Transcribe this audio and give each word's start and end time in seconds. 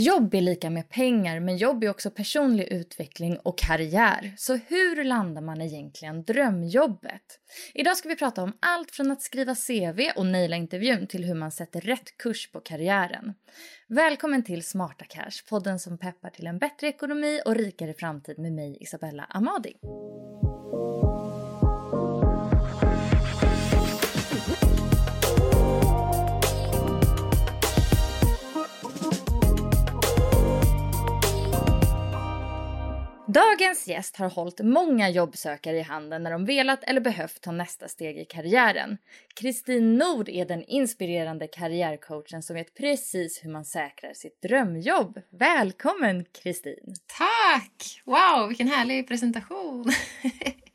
Jobb 0.00 0.34
är 0.34 0.40
lika 0.40 0.70
med 0.70 0.88
pengar, 0.88 1.40
men 1.40 1.56
jobb 1.56 1.84
är 1.84 1.90
också 1.90 2.10
personlig 2.10 2.64
utveckling 2.64 3.38
och 3.38 3.58
karriär. 3.58 4.34
Så 4.36 4.56
hur 4.56 5.04
landar 5.04 5.42
man 5.42 5.60
egentligen 5.60 6.24
drömjobbet? 6.24 7.22
Idag 7.74 7.96
ska 7.96 8.08
vi 8.08 8.16
prata 8.16 8.42
om 8.42 8.52
allt 8.60 8.90
från 8.90 9.10
att 9.10 9.22
skriva 9.22 9.54
CV 9.54 10.00
och 10.16 10.26
naila 10.26 10.56
intervjun 10.56 11.06
till 11.06 11.24
hur 11.24 11.34
man 11.34 11.52
sätter 11.52 11.80
rätt 11.80 12.16
kurs 12.16 12.52
på 12.52 12.60
karriären. 12.60 13.34
Välkommen 13.88 14.44
till 14.44 14.64
Smarta 14.64 15.04
Cash, 15.04 15.48
podden 15.48 15.78
som 15.78 15.98
peppar 15.98 16.30
till 16.30 16.46
en 16.46 16.58
bättre 16.58 16.88
ekonomi 16.88 17.40
och 17.44 17.54
rikare 17.54 17.94
framtid 17.94 18.38
med 18.38 18.52
mig 18.52 18.78
Isabella 18.80 19.24
Amadi. 19.24 19.74
Dagens 33.34 33.88
gäst 33.88 34.16
har 34.16 34.30
hållit 34.30 34.60
många 34.60 35.10
jobbsökare 35.10 35.76
i 35.76 35.82
handen 35.82 36.22
när 36.22 36.30
de 36.30 36.44
velat 36.44 36.84
eller 36.84 37.00
behövt 37.00 37.40
ta 37.40 37.52
nästa 37.52 37.88
steg 37.88 38.18
i 38.18 38.24
karriären. 38.24 38.98
Kristin 39.34 39.94
Nord 39.94 40.28
är 40.28 40.46
den 40.46 40.64
inspirerande 40.64 41.46
karriärcoachen 41.46 42.42
som 42.42 42.56
vet 42.56 42.74
precis 42.74 43.44
hur 43.44 43.50
man 43.50 43.64
säkrar 43.64 44.12
sitt 44.12 44.42
drömjobb. 44.42 45.20
Välkommen 45.30 46.24
Kristin! 46.42 46.94
Tack! 47.18 48.02
Wow, 48.04 48.48
vilken 48.48 48.68
härlig 48.68 49.08
presentation! 49.08 49.92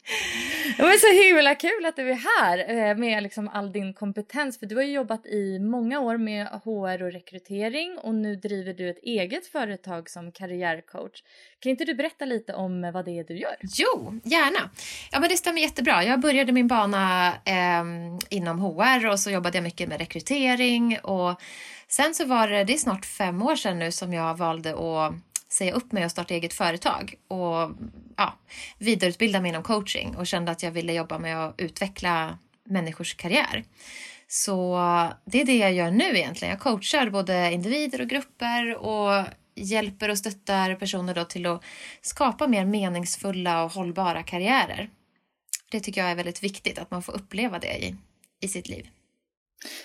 Det 0.77 0.83
men 0.83 0.99
så 0.99 1.23
himla 1.23 1.55
kul 1.55 1.85
att 1.85 1.95
du 1.95 2.09
är 2.09 2.41
här 2.41 2.69
eh, 2.69 2.97
med 2.97 3.23
liksom 3.23 3.47
all 3.47 3.71
din 3.71 3.93
kompetens. 3.93 4.59
För 4.59 4.65
du 4.65 4.75
har 4.75 4.83
ju 4.83 4.91
jobbat 4.91 5.25
i 5.25 5.59
många 5.59 5.99
år 5.99 6.17
med 6.17 6.47
HR 6.47 7.03
och 7.03 7.11
rekrytering 7.11 7.97
och 7.97 8.15
nu 8.15 8.35
driver 8.35 8.73
du 8.73 8.89
ett 8.89 9.03
eget 9.03 9.47
företag 9.47 10.09
som 10.09 10.31
karriärcoach. 10.31 11.23
Kan 11.59 11.69
inte 11.69 11.85
du 11.85 11.95
berätta 11.95 12.25
lite 12.25 12.53
om 12.53 12.91
vad 12.93 13.05
det 13.05 13.19
är 13.19 13.23
du 13.23 13.37
gör? 13.37 13.55
Jo, 13.61 14.19
gärna. 14.23 14.69
Ja, 15.11 15.19
men 15.19 15.29
det 15.29 15.37
stämmer 15.37 15.61
jättebra. 15.61 16.03
Jag 16.03 16.19
började 16.19 16.51
min 16.51 16.67
bana 16.67 17.27
eh, 17.27 17.83
inom 18.29 18.59
HR 18.59 19.07
och 19.07 19.19
så 19.19 19.31
jobbade 19.31 19.57
jag 19.57 19.63
mycket 19.63 19.89
med 19.89 19.99
rekrytering 19.99 20.99
och 21.03 21.41
sen 21.87 22.13
så 22.13 22.25
var 22.25 22.47
det, 22.47 22.63
det 22.63 22.73
är 22.73 22.77
snart 22.77 23.05
fem 23.05 23.41
år 23.41 23.55
sedan 23.55 23.79
nu 23.79 23.91
som 23.91 24.13
jag 24.13 24.37
valde 24.37 24.69
att 24.69 25.13
säga 25.53 25.73
upp 25.73 25.91
mig 25.91 26.05
och 26.05 26.11
starta 26.11 26.33
eget 26.33 26.53
företag 26.53 27.15
och 27.27 27.71
ja, 28.17 28.33
vidareutbilda 28.77 29.41
mig 29.41 29.49
inom 29.49 29.63
coaching 29.63 30.15
och 30.15 30.27
kände 30.27 30.51
att 30.51 30.63
jag 30.63 30.71
ville 30.71 30.93
jobba 30.93 31.19
med 31.19 31.45
att 31.45 31.55
utveckla 31.57 32.37
människors 32.65 33.15
karriär. 33.15 33.63
Så 34.27 34.75
det 35.25 35.41
är 35.41 35.45
det 35.45 35.57
jag 35.57 35.73
gör 35.73 35.91
nu 35.91 36.17
egentligen. 36.17 36.51
Jag 36.51 36.59
coachar 36.61 37.09
både 37.09 37.51
individer 37.51 38.01
och 38.01 38.09
grupper 38.09 38.75
och 38.75 39.25
hjälper 39.55 40.09
och 40.09 40.17
stöttar 40.17 40.75
personer 40.75 41.15
då 41.15 41.25
till 41.25 41.45
att 41.45 41.63
skapa 42.01 42.47
mer 42.47 42.65
meningsfulla 42.65 43.63
och 43.63 43.71
hållbara 43.71 44.23
karriärer. 44.23 44.89
Det 45.71 45.79
tycker 45.79 46.01
jag 46.01 46.11
är 46.11 46.15
väldigt 46.15 46.43
viktigt, 46.43 46.79
att 46.79 46.91
man 46.91 47.03
får 47.03 47.13
uppleva 47.13 47.59
det 47.59 47.77
i, 47.77 47.95
i 48.41 48.47
sitt 48.47 48.67
liv. 48.67 48.89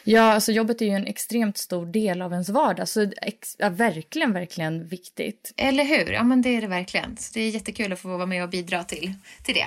Ja, 0.05 0.23
alltså 0.23 0.53
jobbet 0.53 0.83
är 0.83 0.87
ju 0.87 0.93
en 0.93 1.07
extremt 1.07 1.59
stor 1.59 1.87
del 1.87 2.23
av 2.23 2.33
ens 2.33 2.49
vardag. 2.49 2.89
Så 2.89 3.11
ex- 3.23 3.57
ja, 3.59 3.69
verkligen, 3.69 4.33
verkligen 4.33 4.89
viktigt. 4.89 5.53
Eller 5.57 5.85
hur? 5.85 6.13
Ja, 6.13 6.23
men 6.23 6.43
det 6.43 6.57
är 6.57 6.61
det 6.61 6.67
verkligen. 6.67 7.17
Så 7.17 7.31
det 7.35 7.41
är 7.41 7.51
jättekul 7.51 7.93
att 7.93 7.99
få 7.99 8.09
vara 8.09 8.27
med 8.27 8.43
och 8.43 8.51
bidra 8.51 8.85
till, 8.85 9.15
till 9.45 9.55
det. 9.55 9.67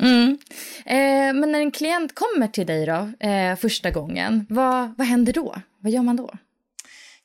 Mm. 0.00 0.38
Eh, 0.86 1.40
men 1.40 1.52
när 1.52 1.60
en 1.60 1.70
klient 1.70 2.14
kommer 2.14 2.48
till 2.48 2.66
dig 2.66 2.86
då, 2.86 3.26
eh, 3.26 3.56
första 3.56 3.90
gången, 3.90 4.46
vad, 4.48 4.94
vad 4.98 5.06
händer 5.06 5.32
då? 5.32 5.56
Vad 5.80 5.92
gör 5.92 6.02
man 6.02 6.16
då? 6.16 6.30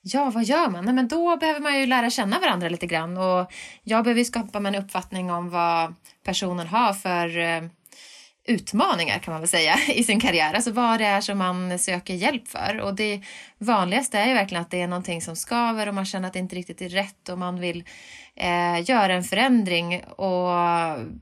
Ja, 0.01 0.29
vad 0.29 0.43
gör 0.43 0.69
man? 0.69 0.85
Nej, 0.85 0.93
men 0.93 1.07
då 1.07 1.37
behöver 1.37 1.59
man 1.59 1.79
ju 1.79 1.85
lära 1.85 2.09
känna 2.09 2.39
varandra 2.39 2.69
lite 2.69 2.87
grann. 2.87 3.17
Och 3.17 3.53
jag 3.83 4.03
behöver 4.03 4.23
skapa 4.23 4.59
mig 4.59 4.75
en 4.75 4.83
uppfattning 4.83 5.31
om 5.31 5.49
vad 5.49 5.95
personen 6.23 6.67
har 6.67 6.93
för 6.93 7.37
eh, 7.37 7.63
utmaningar 8.45 9.19
kan 9.19 9.31
man 9.31 9.41
väl 9.41 9.49
säga 9.49 9.75
i 9.93 10.03
sin 10.03 10.19
karriär. 10.19 10.53
Alltså 10.53 10.71
vad 10.71 10.99
det 10.99 11.05
är 11.05 11.21
som 11.21 11.37
man 11.37 11.79
söker 11.79 12.13
hjälp 12.13 12.47
för. 12.47 12.79
Och 12.79 12.95
det 12.95 13.21
vanligaste 13.57 14.19
är 14.19 14.27
ju 14.27 14.33
verkligen 14.33 14.61
att 14.61 14.71
det 14.71 14.81
är 14.81 14.87
någonting 14.87 15.21
som 15.21 15.35
skaver 15.35 15.87
och 15.87 15.95
man 15.95 16.05
känner 16.05 16.27
att 16.27 16.33
det 16.33 16.39
inte 16.39 16.55
riktigt 16.55 16.81
är 16.81 16.89
rätt 16.89 17.29
och 17.29 17.37
man 17.37 17.59
vill 17.59 17.83
eh, 18.35 18.89
göra 18.89 19.13
en 19.13 19.23
förändring 19.23 20.03
och 20.03 20.49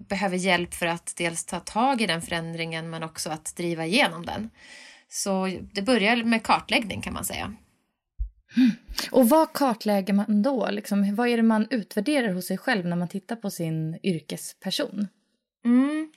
behöver 0.10 0.38
hjälp 0.38 0.74
för 0.74 0.86
att 0.86 1.14
dels 1.18 1.46
ta 1.46 1.60
tag 1.60 2.02
i 2.02 2.08
den 2.08 2.22
förändringen 2.22 2.90
men 2.90 3.04
också 3.04 3.30
att 3.30 3.56
driva 3.56 3.86
igenom 3.86 4.26
den. 4.26 4.50
Så 5.10 5.60
det 5.74 5.82
börjar 5.82 6.24
med 6.24 6.44
kartläggning 6.44 7.02
kan 7.02 7.14
man 7.14 7.26
säga. 7.26 7.54
Och 9.12 9.30
vad 9.30 9.54
kartlägger 9.54 10.14
man 10.14 10.42
då? 10.42 10.70
Liksom, 10.72 11.16
vad 11.16 11.28
är 11.28 11.38
det 11.38 11.44
man 11.44 11.68
utvärderar 11.70 12.34
hos 12.34 12.48
sig 12.48 12.58
själv 12.58 12.86
när 12.86 12.96
man 12.96 13.08
tittar 13.08 13.36
på 13.36 13.50
sin 13.50 14.00
yrkesperson? 14.04 15.08
Mm. 15.66 16.12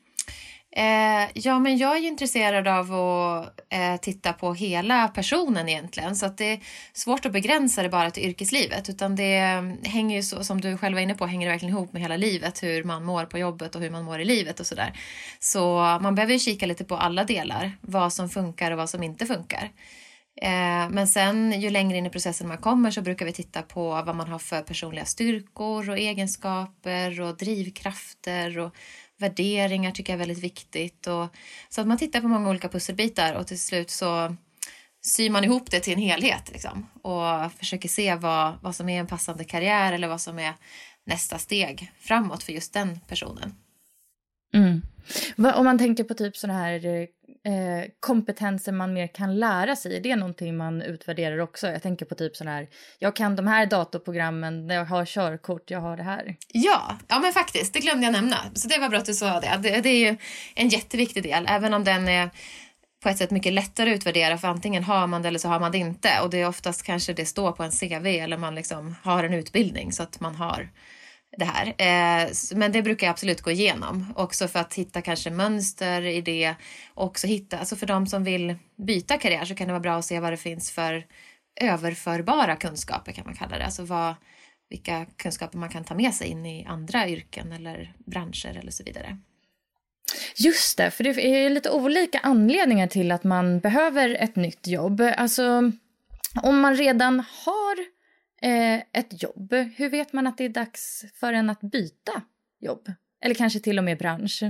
Eh, 0.77 1.29
ja, 1.35 1.59
men 1.59 1.77
jag 1.77 1.97
är 1.97 2.01
ju 2.01 2.09
intresserad 2.09 2.69
av 2.69 2.95
att 2.95 3.61
eh, 3.69 3.97
titta 4.01 4.33
på 4.33 4.55
hela 4.55 5.09
personen 5.09 5.69
egentligen. 5.69 6.17
Så 6.17 6.26
att 6.26 6.38
det 6.38 6.53
är 6.53 6.61
svårt 6.93 7.26
att 7.26 7.32
begränsa 7.32 7.82
det 7.82 7.88
bara 7.88 8.11
till 8.11 8.23
yrkeslivet. 8.23 8.88
Utan 8.88 9.17
det 9.17 9.37
mm, 9.37 9.79
hänger 9.82 10.17
ju, 10.17 10.23
så, 10.23 10.44
som 10.44 10.61
du 10.61 10.76
själv 10.76 10.94
var 10.94 11.00
inne 11.00 11.15
på, 11.15 11.26
hänger 11.26 11.47
det 11.47 11.53
verkligen 11.53 11.75
ihop 11.75 11.93
med 11.93 12.03
hela 12.03 12.17
livet. 12.17 12.62
Hur 12.62 12.85
man 12.85 13.05
mår 13.05 13.25
på 13.25 13.38
jobbet 13.38 13.75
och 13.75 13.81
hur 13.81 13.91
man 13.91 14.05
mår 14.05 14.21
i 14.21 14.25
livet 14.25 14.61
och 14.61 14.67
sådär. 14.67 14.93
Så 15.41 15.79
man 16.00 16.15
behöver 16.15 16.32
ju 16.32 16.38
kika 16.38 16.67
lite 16.67 16.85
på 16.85 16.97
alla 16.97 17.25
delar. 17.25 17.73
Vad 17.81 18.12
som 18.12 18.29
funkar 18.29 18.71
och 18.71 18.79
vad 18.79 18.91
som 18.91 19.03
inte 19.03 19.26
funkar. 19.26 19.71
Eh, 20.43 20.91
men 20.91 21.09
sen 21.09 21.61
ju 21.61 21.71
längre 21.71 21.99
in 21.99 22.06
i 22.06 22.11
processen 22.11 22.49
man 22.49 22.59
kommer 22.59 22.91
så 22.91 23.03
brukar 23.03 23.26
vi 23.26 23.32
titta 23.32 23.62
på 23.62 23.91
vad 23.91 24.17
man 24.17 24.29
har 24.29 24.38
för 24.38 24.62
personliga 24.62 25.05
styrkor 25.05 25.91
och 25.91 25.99
egenskaper 25.99 27.21
och 27.21 27.37
drivkrafter 27.37 28.59
och 28.59 28.75
värderingar 29.19 29.90
tycker 29.90 30.12
jag 30.12 30.16
är 30.16 30.26
väldigt 30.26 30.44
viktigt. 30.44 31.06
Och, 31.06 31.37
så 31.69 31.81
att 31.81 31.87
man 31.87 31.99
tittar 31.99 32.20
på 32.20 32.28
många 32.28 32.50
olika 32.50 32.69
pusselbitar 32.69 33.34
och 33.34 33.46
till 33.46 33.61
slut 33.61 33.90
så 33.90 34.37
syr 35.06 35.31
man 35.31 35.44
ihop 35.44 35.70
det 35.70 35.81
till 35.81 35.93
en 35.93 35.99
helhet 35.99 36.50
liksom, 36.52 36.87
och 37.02 37.52
försöker 37.52 37.88
se 37.88 38.14
vad, 38.14 38.55
vad 38.62 38.76
som 38.76 38.88
är 38.88 39.00
en 39.00 39.06
passande 39.06 39.44
karriär 39.44 39.93
eller 39.93 40.08
vad 40.08 40.20
som 40.20 40.38
är 40.38 40.55
nästa 41.06 41.38
steg 41.38 41.93
framåt 41.99 42.43
för 42.43 42.52
just 42.52 42.72
den 42.72 43.00
personen. 43.08 43.55
Mm. 44.55 44.82
Om 45.55 45.64
man 45.64 45.78
tänker 45.78 46.05
på 46.05 46.14
typ 46.14 46.37
sådana 46.37 46.58
här 46.58 46.87
eh, 46.87 47.06
eh, 47.44 47.91
kompetenser 48.00 48.73
man 48.73 48.93
mer 48.93 49.06
kan 49.06 49.38
lära 49.38 49.76
sig? 49.76 49.96
Är 49.96 50.00
det 50.00 50.17
någonting 50.17 50.56
man 50.56 50.82
utvärderar 50.82 51.38
också? 51.38 51.67
Jag 51.67 51.82
tänker 51.82 52.06
på 52.06 52.14
typ 52.14 52.37
sån 52.37 52.49
här, 52.49 52.69
jag 52.99 53.17
kan 53.17 53.37
de 53.37 53.46
här 53.46 53.67
datorprogrammen, 53.67 54.69
jag 54.69 54.85
har 54.85 55.05
körkort, 55.05 55.70
jag 55.70 55.81
har 55.81 55.96
det 55.96 56.02
här. 56.02 56.37
Ja, 56.49 56.99
ja 57.08 57.19
men 57.19 57.32
faktiskt, 57.32 57.73
det 57.73 57.81
glömde 57.81 58.06
jag 58.06 58.12
nämna. 58.12 58.37
Så 58.55 58.69
det 58.69 58.79
var 58.79 58.88
bra 58.88 58.99
att 58.99 59.05
du 59.05 59.14
sa 59.14 59.41
det. 59.41 59.58
Det, 59.62 59.81
det 59.81 59.88
är 59.88 60.11
ju 60.11 60.17
en 60.55 60.69
jätteviktig 60.69 61.23
del, 61.23 61.46
även 61.49 61.75
om 61.75 61.85
den 61.85 62.08
är 62.08 62.31
på 63.02 63.08
ett 63.08 63.19
sätt 63.19 63.31
mycket 63.31 63.52
lättare 63.52 63.90
att 63.90 63.97
utvärdera 63.97 64.38
för 64.38 64.49
antingen 64.49 64.85
har 64.85 65.06
man 65.06 65.23
det 65.23 65.29
eller 65.29 65.38
så 65.38 65.49
har 65.49 65.61
man 65.61 65.73
det 65.73 65.79
inte 65.79 66.20
och 66.23 66.31
det 66.31 66.40
är 66.40 66.49
oftast 66.49 66.82
kanske 66.82 67.12
det 67.12 67.26
står 67.26 67.52
på 67.52 67.62
en 67.62 67.70
CV 67.70 68.06
eller 68.06 68.37
man 68.37 68.55
liksom 68.55 68.97
har 69.02 69.25
en 69.25 69.35
utbildning 69.35 69.93
så 69.93 70.02
att 70.02 70.20
man 70.20 70.35
har 70.35 70.69
det 71.37 71.45
här. 71.45 71.67
Eh, 71.67 72.31
men 72.55 72.73
det 72.73 72.83
brukar 72.83 73.07
jag 73.07 73.13
absolut 73.13 73.41
gå 73.41 73.51
igenom 73.51 74.13
också 74.17 74.49
för 74.49 74.59
att 74.59 74.75
hitta 74.75 75.03
kanske 75.03 75.31
mönster 75.31 76.03
i 76.03 76.21
det. 76.21 76.55
Också 76.95 77.27
hitta, 77.27 77.59
alltså 77.59 77.77
för 77.77 77.87
de 77.87 78.07
som 78.07 78.25
vill 78.25 78.57
byta 78.77 79.19
karriär 79.19 79.45
så 79.45 79.55
kan 79.55 79.67
det 79.67 79.73
vara 79.73 79.81
bra 79.81 79.97
att 79.99 80.05
se 80.05 80.21
vad 80.21 80.33
det 80.33 80.37
finns 80.37 80.71
för 80.71 81.07
överförbara 81.61 82.57
kunskaper 82.57 83.13
kan 83.13 83.25
man 83.25 83.35
kalla 83.35 83.59
det. 83.59 83.65
Alltså 83.65 83.85
vad, 83.85 84.15
vilka 84.71 85.07
kunskaper 85.17 85.59
man 85.59 85.69
kan 85.69 85.85
ta 85.85 85.95
med 85.95 86.15
sig 86.15 86.29
in 86.29 86.47
i 86.47 86.65
andra 86.65 87.09
yrken 87.09 87.53
eller 87.53 87.95
branscher 88.07 88.59
eller 88.59 88.71
så 88.71 88.85
vidare. 88.85 89.19
Just 90.37 90.77
det, 90.77 90.91
för 90.91 91.05
det 91.05 91.11
är 91.11 91.51
lite 91.51 91.71
olika 91.71 92.19
anledningar 92.19 92.87
till 92.87 93.13
att 93.13 93.25
man 93.25 93.61
behöver 93.61 94.17
ett 94.21 94.37
nytt 94.37 94.67
jobb. 94.67 95.03
Alltså, 95.17 95.73
om 96.43 96.61
man 96.61 96.77
redan 96.77 97.21
har 97.45 97.94
eh, 98.44 98.82
ett 98.93 99.23
jobb, 99.23 99.55
hur 99.76 99.91
vet 99.91 100.12
man 100.12 100.26
att 100.26 100.38
det 100.38 100.44
är 100.44 100.49
dags 100.49 101.05
för 101.14 101.32
en 101.32 101.50
att 101.50 101.61
byta 101.61 102.23
jobb? 102.61 102.93
Eller 103.25 103.35
kanske 103.35 103.61
till 103.61 103.79
och 103.79 103.85
med 103.85 103.99
bransch? 103.99 104.43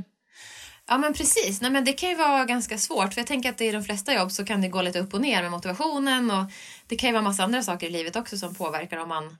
Ja 0.86 0.98
men 0.98 1.12
precis, 1.14 1.60
Nej, 1.60 1.70
men 1.70 1.84
det 1.84 1.92
kan 1.92 2.08
ju 2.08 2.14
vara 2.14 2.44
ganska 2.44 2.78
svårt 2.78 3.14
för 3.14 3.20
jag 3.20 3.26
tänker 3.26 3.50
att 3.50 3.60
i 3.60 3.70
de 3.70 3.84
flesta 3.84 4.14
jobb 4.14 4.32
så 4.32 4.44
kan 4.44 4.60
det 4.60 4.68
gå 4.68 4.82
lite 4.82 5.00
upp 5.00 5.14
och 5.14 5.20
ner 5.20 5.42
med 5.42 5.50
motivationen 5.50 6.30
och 6.30 6.44
det 6.86 6.96
kan 6.96 7.08
ju 7.08 7.12
vara 7.12 7.22
massa 7.22 7.44
andra 7.44 7.62
saker 7.62 7.86
i 7.86 7.90
livet 7.90 8.16
också 8.16 8.38
som 8.38 8.54
påverkar 8.54 8.96
om 8.98 9.08
man 9.08 9.36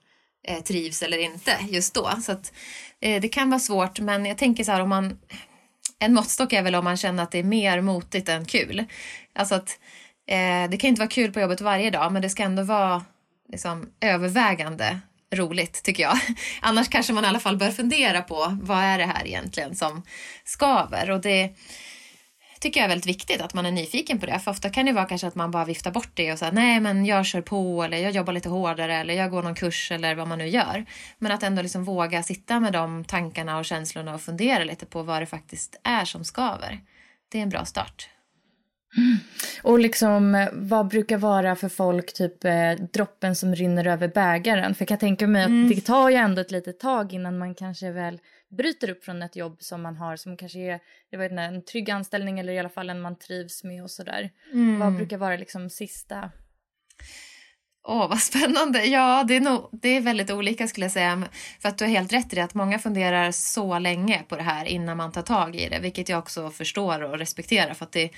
eh, 0.49 0.63
trivs 0.63 1.03
eller 1.03 1.19
inte 1.19 1.59
just 1.69 1.95
då. 1.95 2.11
Så 2.23 2.33
att, 2.33 2.53
eh, 3.01 3.21
det 3.21 3.29
kan 3.29 3.51
vara 3.51 3.61
svårt 3.61 4.01
men 4.01 4.27
jag 4.27 4.39
tänker 4.39 4.65
så 4.65 4.73
här 4.73 4.81
om 4.81 4.89
man 4.89 5.19
en 5.99 6.15
måttstock 6.15 6.53
är 6.53 6.63
väl 6.63 6.75
om 6.75 6.85
man 6.85 6.97
känner 6.97 7.23
att 7.23 7.31
det 7.31 7.39
är 7.39 7.45
mer 7.45 7.81
motigt 7.81 8.29
än 8.29 8.45
kul. 8.45 8.85
Alltså 9.35 9.55
att 9.55 9.79
eh, 10.27 10.71
det 10.71 10.77
kan 10.77 10.89
inte 10.89 11.01
vara 11.01 11.11
kul 11.11 11.33
på 11.33 11.41
jobbet 11.41 11.61
varje 11.61 11.91
dag 11.91 12.13
men 12.13 12.23
det 12.23 12.31
ska 12.31 12.43
ändå 12.43 12.63
vara 12.63 13.05
liksom, 13.49 13.93
övervägande 14.01 15.01
roligt 15.35 15.83
tycker 15.83 16.03
jag. 16.03 16.19
Annars 16.61 16.89
kanske 16.89 17.13
man 17.13 17.25
i 17.25 17.29
alla 17.29 17.41
fall 17.41 17.57
bör 17.57 17.71
fundera 17.71 18.23
på 18.23 18.59
vad 18.63 18.79
är 18.79 18.99
det 18.99 19.07
här 19.07 19.27
egentligen 19.27 19.77
som 19.77 20.03
skaver 20.45 21.11
och 21.11 21.21
det 21.21 21.55
tycker 22.65 22.81
jag 22.81 22.85
är 22.85 22.89
väldigt 22.89 23.07
viktigt 23.07 23.41
att 23.41 23.55
man 23.55 23.67
är 23.67 23.71
nyfiken 23.71 24.19
på 24.19 24.27
det. 24.27 24.39
För 24.39 24.51
ofta 24.51 24.71
kan 24.71 24.87
det 24.87 24.93
vara 24.93 25.05
kanske 25.05 25.27
att 25.27 25.35
man 25.35 25.51
bara 25.51 25.65
viftar 25.65 25.91
bort 25.91 26.11
det 26.15 26.33
och 26.33 26.39
säger 26.39 26.53
nej 26.53 26.81
men 26.81 27.07
jag 27.07 27.27
kör 27.27 27.41
på 27.41 27.83
eller 27.83 27.99
jag 27.99 28.13
jobbar 28.13 28.33
lite 28.33 28.49
hårdare 28.49 28.97
eller 28.97 29.15
jag 29.15 29.31
går 29.31 29.43
någon 29.43 29.55
kurs 29.55 29.93
eller 29.93 30.15
vad 30.15 30.29
man 30.29 30.39
nu 30.39 30.49
gör. 30.49 30.85
Men 31.19 31.33
att 31.33 31.43
ändå 31.43 31.63
liksom 31.63 31.85
våga 31.85 32.23
sitta 32.23 32.61
med 32.61 32.73
de 32.73 33.05
tankarna 33.05 33.59
och 33.59 33.65
känslorna 33.65 34.15
och 34.15 34.21
fundera 34.21 34.65
lite 34.65 34.87
på 34.87 35.03
vad 35.03 35.23
det 35.23 35.27
faktiskt 35.27 35.81
är 35.85 36.05
som 36.05 36.25
skaver. 36.25 36.81
Det 37.29 37.39
är 37.39 37.43
en 37.43 37.49
bra 37.49 37.65
start. 37.65 38.09
Mm. 38.97 39.17
Och 39.63 39.79
liksom, 39.79 40.49
vad 40.53 40.89
brukar 40.89 41.19
vara 41.19 41.57
för 41.57 41.69
folk 41.69 42.13
typ 42.13 42.45
eh, 42.45 42.73
droppen 42.93 43.37
som 43.37 43.55
rinner 43.55 43.87
över 43.87 44.09
bägaren? 44.09 44.75
För 44.75 44.83
jag 44.83 44.89
kan 44.89 44.99
tänka 44.99 45.27
mig 45.27 45.43
att 45.43 45.49
mm. 45.49 45.69
det 45.69 45.81
tar 45.81 46.11
ju 46.11 46.17
ändå 46.17 46.41
ett 46.41 46.51
litet 46.51 46.81
tag 46.81 47.13
innan 47.13 47.39
man 47.39 47.55
kanske 47.55 47.91
väl 47.91 48.21
bryter 48.57 48.91
upp 48.91 49.05
från 49.05 49.23
ett 49.23 49.37
jobb 49.37 49.57
som 49.61 49.83
man 49.83 49.97
har 49.97 50.17
som 50.17 50.37
kanske 50.37 50.59
är 50.59 50.81
jag 51.11 51.19
vet 51.19 51.31
inte, 51.31 51.43
en 51.43 51.65
trygg 51.65 51.91
anställning 51.91 52.39
eller 52.39 52.53
i 52.53 52.59
alla 52.59 52.69
fall 52.69 52.91
en 52.91 53.01
man 53.01 53.19
trivs 53.19 53.65
med 53.65 53.83
och 53.83 53.91
sådär. 53.91 54.31
Mm. 54.53 54.79
Vad 54.79 54.97
brukar 54.97 55.19
vara 55.19 55.37
liksom 55.37 55.71
sista? 55.71 56.31
Åh, 57.87 58.05
oh, 58.05 58.09
vad 58.09 58.19
spännande. 58.19 58.85
Ja, 58.85 59.25
det 59.29 59.37
är, 59.37 59.41
nog, 59.41 59.69
det 59.73 59.89
är 59.89 60.01
väldigt 60.01 60.31
olika 60.31 60.69
skulle 60.69 60.85
jag 60.85 60.93
säga. 60.93 61.23
För 61.61 61.69
att 61.69 61.79
du 61.79 61.85
har 61.85 61.91
helt 61.91 62.13
rätt 62.13 62.33
i 62.33 62.37
det 62.37 62.45
att 62.45 62.55
många 62.55 62.79
funderar 62.79 63.31
så 63.31 63.79
länge 63.79 64.23
på 64.29 64.37
det 64.37 64.43
här 64.43 64.65
innan 64.65 64.97
man 64.97 65.13
tar 65.13 65.23
tag 65.23 65.57
i 65.57 65.69
det, 65.69 65.79
vilket 65.79 66.09
jag 66.09 66.19
också 66.19 66.51
förstår 66.51 67.03
och 67.03 67.19
respekterar 67.19 67.75
för 67.75 67.85
att 67.85 67.93
det, 67.93 68.11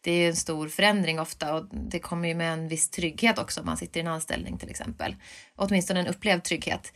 det 0.00 0.10
är 0.12 0.28
en 0.28 0.36
stor 0.36 0.68
förändring 0.68 1.20
ofta 1.20 1.54
och 1.54 1.66
det 1.72 1.98
kommer 1.98 2.28
ju 2.28 2.34
med 2.34 2.52
en 2.52 2.68
viss 2.68 2.90
trygghet 2.90 3.38
också 3.38 3.60
om 3.60 3.66
man 3.66 3.76
sitter 3.76 4.00
i 4.00 4.02
en 4.02 4.08
anställning 4.08 4.58
till 4.58 4.70
exempel. 4.70 5.16
Åtminstone 5.56 6.00
en 6.00 6.06
upplevd 6.06 6.44
trygghet. 6.44 6.92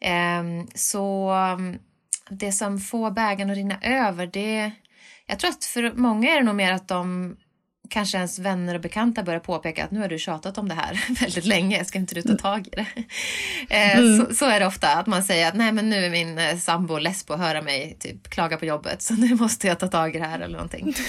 Ehm, 0.00 0.66
så 0.74 1.32
det 2.30 2.52
som 2.52 2.80
får 2.80 3.10
bägaren 3.10 3.50
att 3.50 3.56
rinna 3.56 3.78
över, 3.82 4.26
det... 4.26 4.70
Jag 5.26 5.38
tror 5.38 5.50
att 5.50 5.64
för 5.64 5.92
många 5.96 6.30
är 6.30 6.36
det 6.36 6.42
nog 6.42 6.54
mer 6.54 6.72
att 6.72 6.88
de 6.88 7.36
kanske 7.88 8.16
ens 8.16 8.38
vänner 8.38 8.74
och 8.74 8.80
bekanta 8.80 9.22
börjar 9.22 9.40
påpeka 9.40 9.84
att 9.84 9.90
nu 9.90 10.00
har 10.00 10.08
du 10.08 10.18
tjatat 10.18 10.58
om 10.58 10.68
det 10.68 10.74
här 10.74 11.04
väldigt 11.20 11.44
länge, 11.44 11.84
ska 11.84 11.98
inte 11.98 12.14
du 12.14 12.22
ta 12.22 12.34
tag 12.34 12.66
i 12.66 12.70
det? 12.70 12.86
Eh, 13.70 13.98
mm. 13.98 14.18
så, 14.18 14.34
så, 14.34 14.44
är 14.44 14.60
det 14.60 14.66
ofta, 14.66 14.88
att 14.88 15.06
man 15.06 15.22
säger 15.22 15.48
att 15.48 15.54
nej 15.54 15.72
men 15.72 15.90
nu 15.90 16.04
är 16.04 16.10
min 16.10 16.38
eh, 16.38 16.56
sambo 16.56 16.98
less 16.98 17.24
på 17.24 17.34
att 17.34 17.40
höra 17.40 17.62
mig 17.62 17.96
typ 18.00 18.28
klaga 18.28 18.56
på 18.56 18.64
jobbet 18.64 19.02
så 19.02 19.14
nu 19.18 19.34
måste 19.34 19.66
jag 19.66 19.78
ta 19.78 19.88
tag 19.88 20.16
i 20.16 20.18
det 20.18 20.26
här 20.26 20.40
eller 20.40 20.56
någonting. 20.56 20.94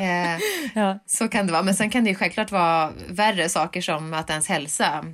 Eh, 0.00 0.38
ja. 0.74 0.98
Så 1.06 1.28
kan 1.28 1.46
det 1.46 1.52
vara, 1.52 1.62
men 1.62 1.74
sen 1.74 1.90
kan 1.90 2.04
det 2.04 2.10
ju 2.10 2.16
självklart 2.16 2.50
vara 2.50 2.92
värre 3.08 3.48
saker 3.48 3.80
som 3.80 4.14
att 4.14 4.30
ens 4.30 4.48
hälsa 4.48 5.04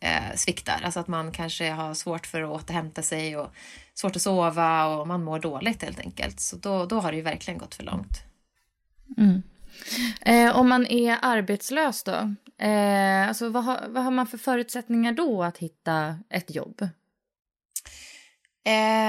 eh, 0.00 0.36
sviktar, 0.36 0.80
alltså 0.84 1.00
att 1.00 1.08
man 1.08 1.32
kanske 1.32 1.70
har 1.70 1.94
svårt 1.94 2.26
för 2.26 2.42
att 2.42 2.50
återhämta 2.50 3.02
sig 3.02 3.36
och 3.36 3.54
svårt 3.94 4.16
att 4.16 4.22
sova 4.22 4.86
och 4.86 5.08
man 5.08 5.24
mår 5.24 5.38
dåligt 5.38 5.82
helt 5.82 6.00
enkelt. 6.00 6.40
Så 6.40 6.56
då, 6.56 6.86
då 6.86 7.00
har 7.00 7.10
det 7.10 7.16
ju 7.16 7.22
verkligen 7.22 7.58
gått 7.58 7.74
för 7.74 7.82
långt. 7.82 8.22
Mm. 9.16 9.42
Eh, 10.20 10.56
om 10.56 10.68
man 10.68 10.86
är 10.86 11.18
arbetslös 11.22 12.02
då, 12.02 12.34
eh, 12.64 13.28
alltså 13.28 13.48
vad, 13.48 13.64
har, 13.64 13.84
vad 13.88 14.04
har 14.04 14.10
man 14.10 14.26
för 14.26 14.38
förutsättningar 14.38 15.12
då 15.12 15.42
att 15.42 15.58
hitta 15.58 16.18
ett 16.30 16.54
jobb? 16.54 16.88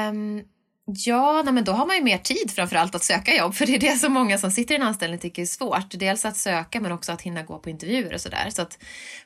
Um, 0.09 0.43
Ja, 0.87 1.41
nej, 1.45 1.53
men 1.53 1.63
då 1.63 1.71
har 1.71 1.85
man 1.85 1.95
ju 1.95 2.03
mer 2.03 2.17
tid 2.17 2.51
framförallt 2.51 2.95
att 2.95 3.03
söka 3.03 3.35
jobb. 3.35 3.55
För 3.55 3.65
det 3.65 3.75
är 3.75 3.79
det 3.79 3.97
som 3.97 4.13
många 4.13 4.37
som 4.37 4.51
sitter 4.51 4.75
i 4.75 4.77
en 4.77 4.83
anställning 4.83 5.19
tycker 5.19 5.41
är 5.41 5.45
svårt. 5.45 5.89
Dels 5.89 6.25
att 6.25 6.37
söka 6.37 6.81
men 6.81 6.91
också 6.91 7.11
att 7.11 7.21
hinna 7.21 7.43
gå 7.43 7.59
på 7.59 7.69
intervjuer 7.69 8.13
och 8.13 8.21
sådär. 8.21 8.49
Så 8.49 8.61
att 8.61 8.79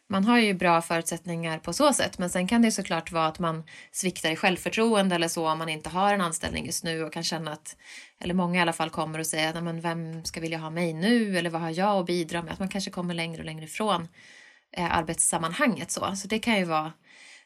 man 0.08 0.26
har 0.26 0.40
ju 0.40 0.54
bra 0.54 0.82
förutsättningar 0.82 1.60
på 1.60 1.74
så 1.74 1.94
sätt. 1.94 2.18
Men 2.18 2.30
sen 2.30 2.48
kan 2.48 2.62
det 2.62 2.72
såklart 2.72 3.12
vara 3.12 3.28
att 3.28 3.40
man 3.40 3.64
sviktar 3.92 4.32
i 4.32 4.36
självförtroende 4.36 5.16
eller 5.16 5.28
så 5.28 5.50
om 5.50 5.58
man 5.58 5.70
inte 5.70 5.90
har 5.90 6.14
en 6.14 6.22
anställning 6.22 6.66
just 6.66 6.84
nu 6.84 7.04
och 7.04 7.14
kan 7.14 7.24
känna 7.24 7.52
att, 7.52 7.76
eller 8.20 8.34
många 8.34 8.60
i 8.60 8.62
alla 8.62 8.74
fall 8.74 8.90
kommer 8.90 9.20
och 9.20 9.28
säger, 9.28 9.62
men 9.62 9.82
vem 9.82 10.26
ska 10.26 10.40
vilja 10.40 10.58
ha 10.58 10.70
mig 10.70 10.94
nu? 10.94 11.38
Eller 11.38 11.50
vad 11.50 11.62
har 11.62 11.70
jag 11.70 12.00
att 12.00 12.06
bidra 12.06 12.42
med? 12.42 12.54
Att 12.54 12.60
man 12.60 12.70
kanske 12.70 12.92
kommer 12.92 13.14
längre 13.14 13.40
och 13.40 13.46
längre 13.46 13.66
ifrån 13.66 14.08
eh, 14.78 14.98
arbetssammanhanget 14.98 15.92
så. 15.92 16.16
Så 16.16 16.28
det 16.28 16.40
kan 16.40 16.58
ju 16.58 16.64
vara 16.64 16.94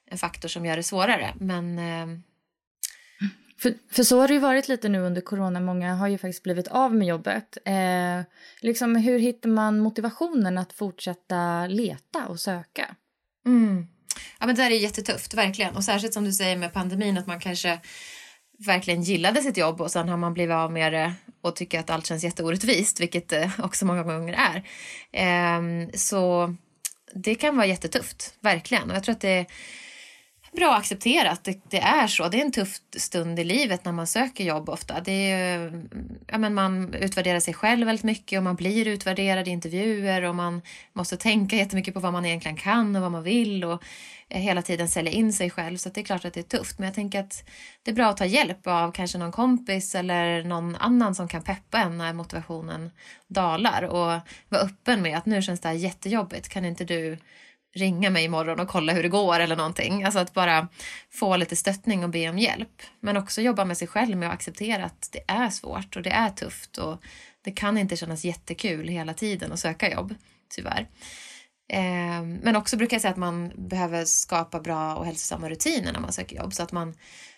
en 0.05 0.17
faktor 0.17 0.50
som 0.50 0.65
gör 0.65 0.77
det 0.77 0.84
svårare. 0.84 1.34
Men 1.39 1.79
eh, 1.79 2.20
för, 3.57 3.74
för 3.91 4.03
så 4.03 4.19
har 4.19 4.27
det 4.27 4.33
ju 4.33 4.39
varit 4.39 4.67
lite 4.67 4.89
nu 4.89 5.00
under 5.00 5.22
corona. 5.22 5.60
Många 5.60 5.95
har 5.95 6.07
ju 6.07 6.17
faktiskt 6.17 6.43
blivit 6.43 6.67
av 6.67 6.95
med 6.95 7.07
jobbet. 7.07 7.57
Eh, 7.65 8.22
liksom, 8.62 8.95
hur 8.95 9.19
hittar 9.19 9.50
man 9.50 9.79
motivationen 9.79 10.57
att 10.57 10.74
fortsätta 10.74 11.67
leta 11.67 12.27
och 12.27 12.39
söka? 12.39 12.95
Mm. 13.45 13.88
Ja, 14.39 14.45
men 14.45 14.55
det 14.55 14.63
där 14.63 14.72
är 14.72 14.75
jättetufft, 14.75 15.33
verkligen. 15.33 15.75
Och 15.75 15.83
särskilt 15.83 16.13
som 16.13 16.25
du 16.25 16.31
säger 16.31 16.57
med 16.57 16.74
pandemin 16.74 17.17
att 17.17 17.27
man 17.27 17.39
kanske 17.39 17.79
verkligen 18.65 19.03
gillade 19.03 19.41
sitt 19.41 19.57
jobb 19.57 19.81
och 19.81 19.91
sen 19.91 20.10
har 20.10 20.17
man 20.17 20.33
blivit 20.33 20.53
av 20.53 20.72
med 20.72 20.93
det 20.93 21.13
och 21.41 21.55
tycker 21.55 21.79
att 21.79 21.89
allt 21.89 22.05
känns 22.05 22.24
jätteorättvist, 22.24 23.00
vilket 23.00 23.29
det 23.29 23.51
också 23.57 23.86
många 23.86 24.03
gånger 24.03 24.33
är. 24.33 24.63
Eh, 25.12 25.89
så 25.93 26.55
det 27.15 27.36
kan 27.36 27.55
vara 27.55 27.65
jättetufft, 27.65 28.36
verkligen. 28.39 28.89
Och 28.89 28.95
jag 28.95 29.03
tror 29.03 29.13
att 29.13 29.22
det 29.22 29.45
bra 30.55 30.72
att 30.74 30.79
acceptera 30.79 31.31
att 31.31 31.43
det, 31.43 31.60
det, 31.69 31.79
är 31.79 32.07
så. 32.07 32.27
Det 32.27 32.38
är 32.38 32.45
en 32.45 32.51
tuff 32.51 32.77
stund 32.98 33.39
i 33.39 33.43
livet 33.43 33.86
när 33.86 33.91
man 33.91 34.07
söker 34.07 34.43
jobb 34.43 34.69
ofta. 34.69 35.01
Det 35.01 35.31
är, 35.31 35.83
ja, 36.27 36.38
men 36.38 36.53
man 36.53 36.93
utvärderar 36.93 37.39
sig 37.39 37.53
själv 37.53 37.86
väldigt 37.86 38.03
mycket 38.03 38.38
och 38.38 38.43
man 38.43 38.55
blir 38.55 38.88
utvärderad 38.88 39.48
i 39.48 39.51
intervjuer 39.51 40.22
och 40.22 40.36
man 40.36 40.62
måste 40.93 41.17
tänka 41.17 41.55
jättemycket 41.55 41.93
på 41.93 42.00
vad 42.00 42.13
man 42.13 42.25
egentligen 42.25 42.57
kan 42.57 42.95
och 42.95 43.01
vad 43.01 43.12
man 43.12 43.24
vill 43.24 43.63
och 43.63 43.83
eh, 44.29 44.41
hela 44.41 44.62
tiden 44.62 44.88
sälja 44.88 45.12
in 45.12 45.33
sig 45.33 45.50
själv. 45.50 45.77
Så 45.77 45.89
det 45.89 46.01
är 46.01 46.05
klart 46.05 46.25
att 46.25 46.33
det 46.33 46.39
är 46.39 46.57
tufft. 46.57 46.79
Men 46.79 46.86
jag 46.86 46.95
tänker 46.95 47.19
att 47.19 47.50
det 47.83 47.91
är 47.91 47.95
bra 47.95 48.10
att 48.10 48.17
ta 48.17 48.25
hjälp 48.25 48.67
av 48.67 48.91
kanske 48.91 49.17
någon 49.17 49.31
kompis 49.31 49.95
eller 49.95 50.43
någon 50.43 50.75
annan 50.75 51.15
som 51.15 51.27
kan 51.27 51.43
peppa 51.43 51.77
en 51.77 51.98
när 51.98 52.13
motivationen 52.13 52.91
dalar 53.27 53.83
och 53.83 54.22
vara 54.50 54.62
öppen 54.62 55.01
med 55.01 55.17
att 55.17 55.25
nu 55.25 55.41
känns 55.41 55.60
det 55.60 55.67
här 55.67 55.75
jättejobbigt. 55.75 56.50
Kan 56.50 56.65
inte 56.65 56.86
du 56.86 57.17
ringa 57.75 58.10
mig 58.10 58.24
imorgon 58.24 58.60
och 58.60 58.68
kolla 58.68 58.94
hur 58.94 59.03
det 59.03 59.10
går 59.10 59.39
eller 59.39 59.56
någonting. 59.56 60.03
Alltså 60.03 60.20
att 60.20 60.34
bara 60.34 60.68
få 61.12 61.38
lite 61.38 61.56
stöttning 61.56 62.03
och 62.03 62.10
be 62.10 62.30
om 62.30 62.38
hjälp. 62.38 62.82
Men 63.00 63.18
också 63.18 63.42
jobba 63.42 63.65
med 63.65 63.77
sig 63.77 63.88
själv 63.88 64.18
med 64.18 64.30
att 64.30 64.34
acceptera 64.34 64.86
att 64.86 65.10
det 65.12 65.24
är 65.27 65.50
svårt 65.50 65.96
och 65.96 66.01
det 66.01 66.10
är 66.10 66.30
tufft 66.30 66.77
och 66.77 67.01
det 67.44 67.51
kan 67.51 67.77
inte 67.77 67.98
kännas 67.98 68.25
jättekul 68.25 68.88
hela 68.88 69.13
tiden 69.13 69.51
att 69.51 69.60
söka 69.60 69.92
jobb, 69.92 70.15
tyvärr. 70.56 70.88
Ehm, 71.70 72.34
men 72.36 72.56
också 72.56 72.77
brukar 72.77 72.96
jag 72.96 73.01
säga 73.01 73.12
att 73.12 73.18
man 73.18 73.51
behöver 73.70 74.06
skapa 74.06 74.60
bra 74.60 74.96
och 74.96 75.06
hälsosamma 75.06 75.50
rutiner 75.50 75.94
när 75.94 76.00
man 76.00 76.13
söker 76.13 76.36
jobb 76.36 76.53
så 76.53 76.63
att 76.63 76.72
man 76.72 76.94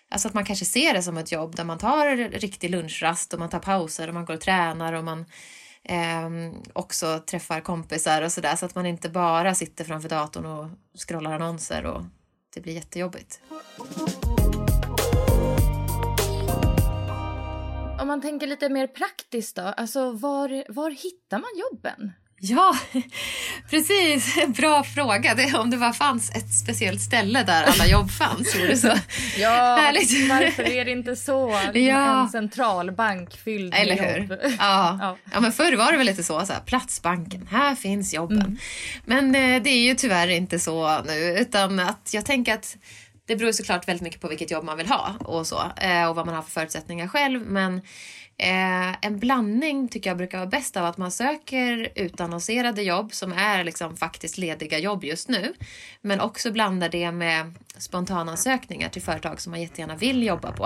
Alltså 0.10 0.28
att 0.28 0.34
man 0.34 0.46
kanske 0.46 0.66
ser 0.66 0.94
det 0.94 1.04
som 1.04 1.18
ett 1.18 1.32
jobb 1.32 1.56
där 1.56 1.64
man 1.64 1.78
tar 1.78 2.16
riktig 2.40 2.70
lunchrast 2.70 3.34
och 3.34 3.40
man 3.40 3.50
tar 3.50 3.60
pauser 3.60 4.08
och 4.08 4.14
man 4.14 4.26
går 4.26 4.34
och 4.34 4.42
tränar 4.42 4.94
och 4.94 5.04
man 5.04 5.26
eh, 5.86 6.30
också 6.74 7.20
träffar 7.20 7.62
kompisar 7.62 8.22
och 8.22 8.32
sådär 8.32 8.56
så 8.56 8.66
att 8.66 8.76
man 8.76 8.86
inte 8.86 9.10
bara 9.10 9.56
sitter 9.56 9.86
framför 9.86 10.10
datorn 10.10 10.46
och 10.46 10.68
scrollar 11.00 11.32
annonser 11.32 11.86
och 11.86 12.04
det 12.54 12.62
blir 12.62 12.74
jättejobbigt. 12.74 13.42
Om 18.02 18.08
man 18.08 18.22
tänker 18.22 18.48
lite 18.48 18.70
mer 18.70 18.88
praktiskt 18.88 19.56
då, 19.56 19.62
alltså 19.62 20.12
var, 20.12 20.74
var 20.74 20.90
hittar 20.90 21.40
man 21.40 21.50
jobben? 21.72 22.12
Ja, 22.40 22.78
precis. 23.70 24.36
Bra 24.48 24.84
fråga. 24.84 25.36
Det, 25.36 25.54
om 25.54 25.70
det 25.70 25.78
bara 25.78 25.94
fanns 25.94 26.32
ett 26.36 26.54
speciellt 26.54 27.02
ställe 27.02 27.44
där 27.44 27.64
alla 27.64 27.88
jobb 27.88 28.12
fanns. 28.12 28.56
Vore 28.56 28.78
så 28.78 28.88
ja, 29.38 29.50
härligt. 29.50 30.30
varför 30.30 30.64
är 30.64 30.86
det 30.86 30.92
inte 30.92 31.16
så? 31.16 31.60
Ja. 31.74 32.22
En 32.22 32.30
centralbank 32.30 33.38
fylld 33.38 33.70
med 33.74 33.82
Eller 33.82 33.96
hur? 33.96 34.20
jobb. 34.20 34.40
Ja. 34.60 34.98
ja. 35.02 35.18
ja, 35.34 35.40
men 35.40 35.52
förr 35.52 35.76
var 35.76 35.92
det 35.92 35.98
väl 35.98 36.08
lite 36.08 36.24
så. 36.24 36.46
så 36.46 36.54
här, 36.54 36.62
Platsbanken, 36.62 37.48
här 37.52 37.76
finns 37.76 38.14
jobben. 38.14 38.42
Mm. 38.42 38.58
Men 39.06 39.36
eh, 39.36 39.64
det 39.64 39.70
är 39.70 39.88
ju 39.88 39.96
tyvärr 39.96 40.28
inte 40.28 40.60
så 40.60 41.02
nu. 41.02 41.38
Utan 41.40 41.80
att 41.80 42.10
jag 42.14 42.26
tänker 42.26 42.54
att 42.54 42.78
det 43.28 43.36
beror 43.36 43.52
såklart 43.52 43.88
väldigt 43.88 44.04
mycket 44.04 44.22
på 44.22 44.28
vilket 44.28 44.52
jobb 44.52 44.64
man 44.64 44.78
vill 44.78 44.88
ha 44.88 45.16
och 45.20 45.48
så. 45.48 45.62
Eh, 45.78 46.10
och 46.10 46.16
vad 46.16 46.26
man 46.26 46.36
har 46.36 46.42
för 46.42 46.52
förutsättningar 46.52 47.08
själv. 47.08 47.42
Men 47.42 47.82
Eh, 48.38 48.96
en 49.02 49.20
blandning 49.20 49.88
tycker 49.88 50.10
jag 50.10 50.18
brukar 50.18 50.38
vara 50.38 50.50
bäst 50.50 50.78
av 50.78 50.86
att 50.86 50.98
man 50.98 51.12
söker 51.12 51.92
utannonserade 51.96 52.82
jobb 52.82 53.14
som 53.14 53.34
är 53.34 53.64
liksom 53.64 53.98
faktiskt 53.98 54.38
lediga 54.38 54.80
jobb 54.80 55.04
just 55.04 55.30
nu. 55.30 55.54
Men 56.02 56.20
också 56.20 56.52
blandar 56.52 56.90
det 56.90 57.12
med 57.12 57.54
spontanansökningar 57.78 58.90
till 58.90 59.02
företag 59.02 59.42
som 59.42 59.52
man 59.52 59.62
jättegärna 59.62 59.96
vill 59.96 60.24
jobba 60.24 60.52
på. 60.52 60.66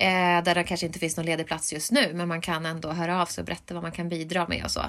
Eh, 0.00 0.42
där 0.44 0.54
det 0.54 0.64
kanske 0.64 0.86
inte 0.86 0.98
finns 0.98 1.16
någon 1.16 1.26
ledig 1.26 1.46
plats 1.46 1.72
just 1.72 1.92
nu 1.92 2.10
men 2.14 2.28
man 2.28 2.40
kan 2.40 2.66
ändå 2.66 2.92
höra 2.92 3.22
av 3.22 3.26
sig 3.26 3.42
och 3.42 3.46
berätta 3.46 3.74
vad 3.74 3.82
man 3.82 3.92
kan 3.92 4.08
bidra 4.08 4.48
med 4.48 4.64
och 4.64 4.70
så. 4.70 4.80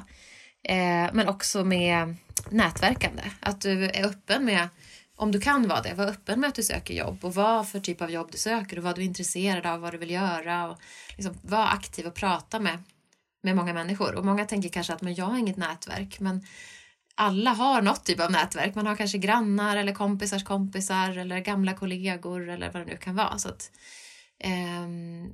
Eh, 0.63 1.09
men 1.13 1.27
också 1.27 1.63
med 1.63 2.15
nätverkande. 2.49 3.23
Att 3.39 3.61
du 3.61 3.85
är 3.85 4.05
öppen 4.05 4.45
med 4.45 4.69
om 5.15 5.31
du 5.31 5.41
kan 5.41 5.67
vara 5.67 5.81
det, 5.81 5.93
var 5.93 6.05
öppen 6.05 6.39
med 6.39 6.47
att 6.47 6.55
du 6.55 6.63
söker 6.63 6.93
jobb 6.93 7.25
och 7.25 7.35
vad 7.35 7.69
för 7.69 7.79
typ 7.79 8.01
av 8.01 8.11
jobb 8.11 8.29
du 8.31 8.37
söker 8.37 8.77
och 8.77 8.83
vad 8.83 8.95
du 8.95 9.01
är 9.01 9.05
intresserad 9.05 9.65
av, 9.65 9.79
vad 9.79 9.93
du 9.93 9.97
vill 9.97 10.11
göra. 10.11 10.69
Och 10.69 10.79
liksom, 11.15 11.37
vara 11.41 11.67
aktiv 11.67 12.05
och 12.05 12.13
prata 12.13 12.59
med, 12.59 12.83
med 13.43 13.55
många 13.55 13.73
människor. 13.73 14.15
Och 14.15 14.25
många 14.25 14.45
tänker 14.45 14.69
kanske 14.69 14.93
att 14.93 15.01
men 15.01 15.15
jag 15.15 15.25
har 15.25 15.37
inget 15.37 15.57
nätverk, 15.57 16.19
men 16.19 16.43
alla 17.15 17.51
har 17.51 17.81
något 17.81 18.05
typ 18.05 18.19
av 18.19 18.31
nätverk. 18.31 18.75
Man 18.75 18.87
har 18.87 18.95
kanske 18.95 19.17
grannar 19.17 19.77
eller 19.77 19.93
kompisars 19.93 20.43
kompisar 20.43 21.17
eller 21.17 21.39
gamla 21.39 21.73
kollegor 21.73 22.49
eller 22.49 22.71
vad 22.71 22.81
det 22.81 22.91
nu 22.91 22.97
kan 22.97 23.15
vara. 23.15 23.37
Så 23.37 23.49
att, 23.49 23.71
eh, 24.39 24.87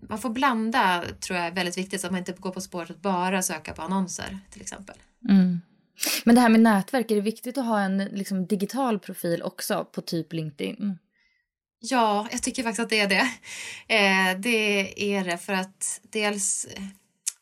man 0.10 0.20
får 0.20 0.30
blanda, 0.30 1.04
tror 1.20 1.40
jag 1.40 1.48
är 1.48 1.52
väldigt 1.52 1.78
viktigt, 1.78 2.02
så 2.02 2.08
att 2.08 2.12
man 2.12 2.20
inte 2.20 2.34
går 2.34 2.52
på 2.52 2.62
spåret 2.62 2.92
att 2.92 3.02
bara 3.02 3.42
söka 3.42 3.74
på 3.74 3.82
annonser 3.82 4.40
till 4.52 4.62
exempel. 4.62 4.96
Mm. 5.30 5.62
Men 6.26 6.36
det 6.36 6.42
här 6.42 6.50
med 6.50 6.60
nätverk, 6.60 7.12
är 7.12 7.16
det 7.16 7.22
viktigt 7.22 7.58
att 7.58 7.66
ha 7.66 7.80
en 7.80 7.98
liksom, 7.98 8.48
digital 8.48 9.00
profil 9.00 9.42
också 9.42 9.86
på 9.86 10.02
typ 10.02 10.34
LinkedIn? 10.34 10.98
Ja, 11.84 12.28
jag 12.32 12.44
tycker 12.44 12.64
faktiskt 12.64 12.80
att 12.80 12.90
det 12.90 13.00
är 13.00 13.08
det. 13.08 13.32
Eh, 13.88 14.40
det 14.40 15.14
är 15.16 15.24
det 15.24 15.38
för 15.38 15.54
att 15.54 16.02
dels, 16.04 16.68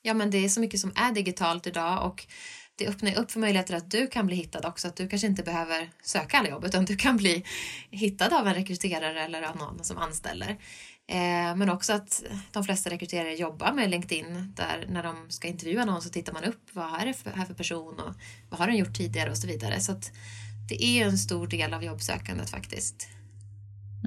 ja 0.02 0.14
men 0.14 0.32
det 0.32 0.38
är 0.38 0.50
så 0.50 0.60
mycket 0.60 0.80
som 0.80 0.92
är 0.96 1.12
digitalt 1.12 1.68
idag 1.68 2.06
och 2.06 2.28
det 2.76 2.88
öppnar 2.88 3.18
upp 3.18 3.32
för 3.32 3.40
möjligheter 3.40 3.76
att 3.76 3.92
du 3.92 4.08
kan 4.08 4.28
bli 4.28 4.36
hittad 4.36 4.68
också. 4.68 4.88
Att 4.88 4.96
du 4.96 5.08
kanske 5.08 5.28
inte 5.28 5.44
behöver 5.44 5.90
söka 6.04 6.38
alla 6.38 6.50
jobb 6.50 6.66
utan 6.66 6.86
du 6.86 6.96
kan 6.96 7.18
bli 7.18 7.46
hittad 7.92 8.34
av 8.34 8.48
en 8.48 8.54
rekryterare 8.54 9.24
eller 9.24 9.42
av 9.42 9.58
någon 9.58 9.84
som 9.84 9.98
anställer. 9.98 10.50
Eh, 11.08 11.56
men 11.56 11.70
också 11.70 11.94
att 11.94 12.24
de 12.52 12.64
flesta 12.64 12.90
rekryterare 12.90 13.34
jobbar 13.34 13.74
med 13.74 13.90
LinkedIn 13.90 14.54
där 14.56 14.86
när 14.90 15.04
de 15.04 15.30
ska 15.30 15.48
intervjua 15.48 15.86
någon 15.86 16.02
så 16.02 16.10
tittar 16.10 16.34
man 16.34 16.44
upp 16.44 16.70
vad 16.72 17.02
är 17.02 17.06
det 17.06 17.14
för, 17.14 17.32
här 17.32 17.46
för 17.46 17.54
person 17.54 18.00
och 18.00 18.16
vad 18.50 18.60
har 18.60 18.68
den 18.68 18.78
gjort 18.78 18.98
tidigare 18.98 19.32
och 19.32 19.38
så 19.38 19.48
vidare. 19.48 19.80
Så 19.80 19.92
att 19.92 20.12
det 20.70 20.84
är 20.84 21.06
en 21.06 21.18
stor 21.18 21.48
del 21.48 21.74
av 21.74 21.84
jobbsökandet 21.84 22.50
faktiskt. 22.50 23.19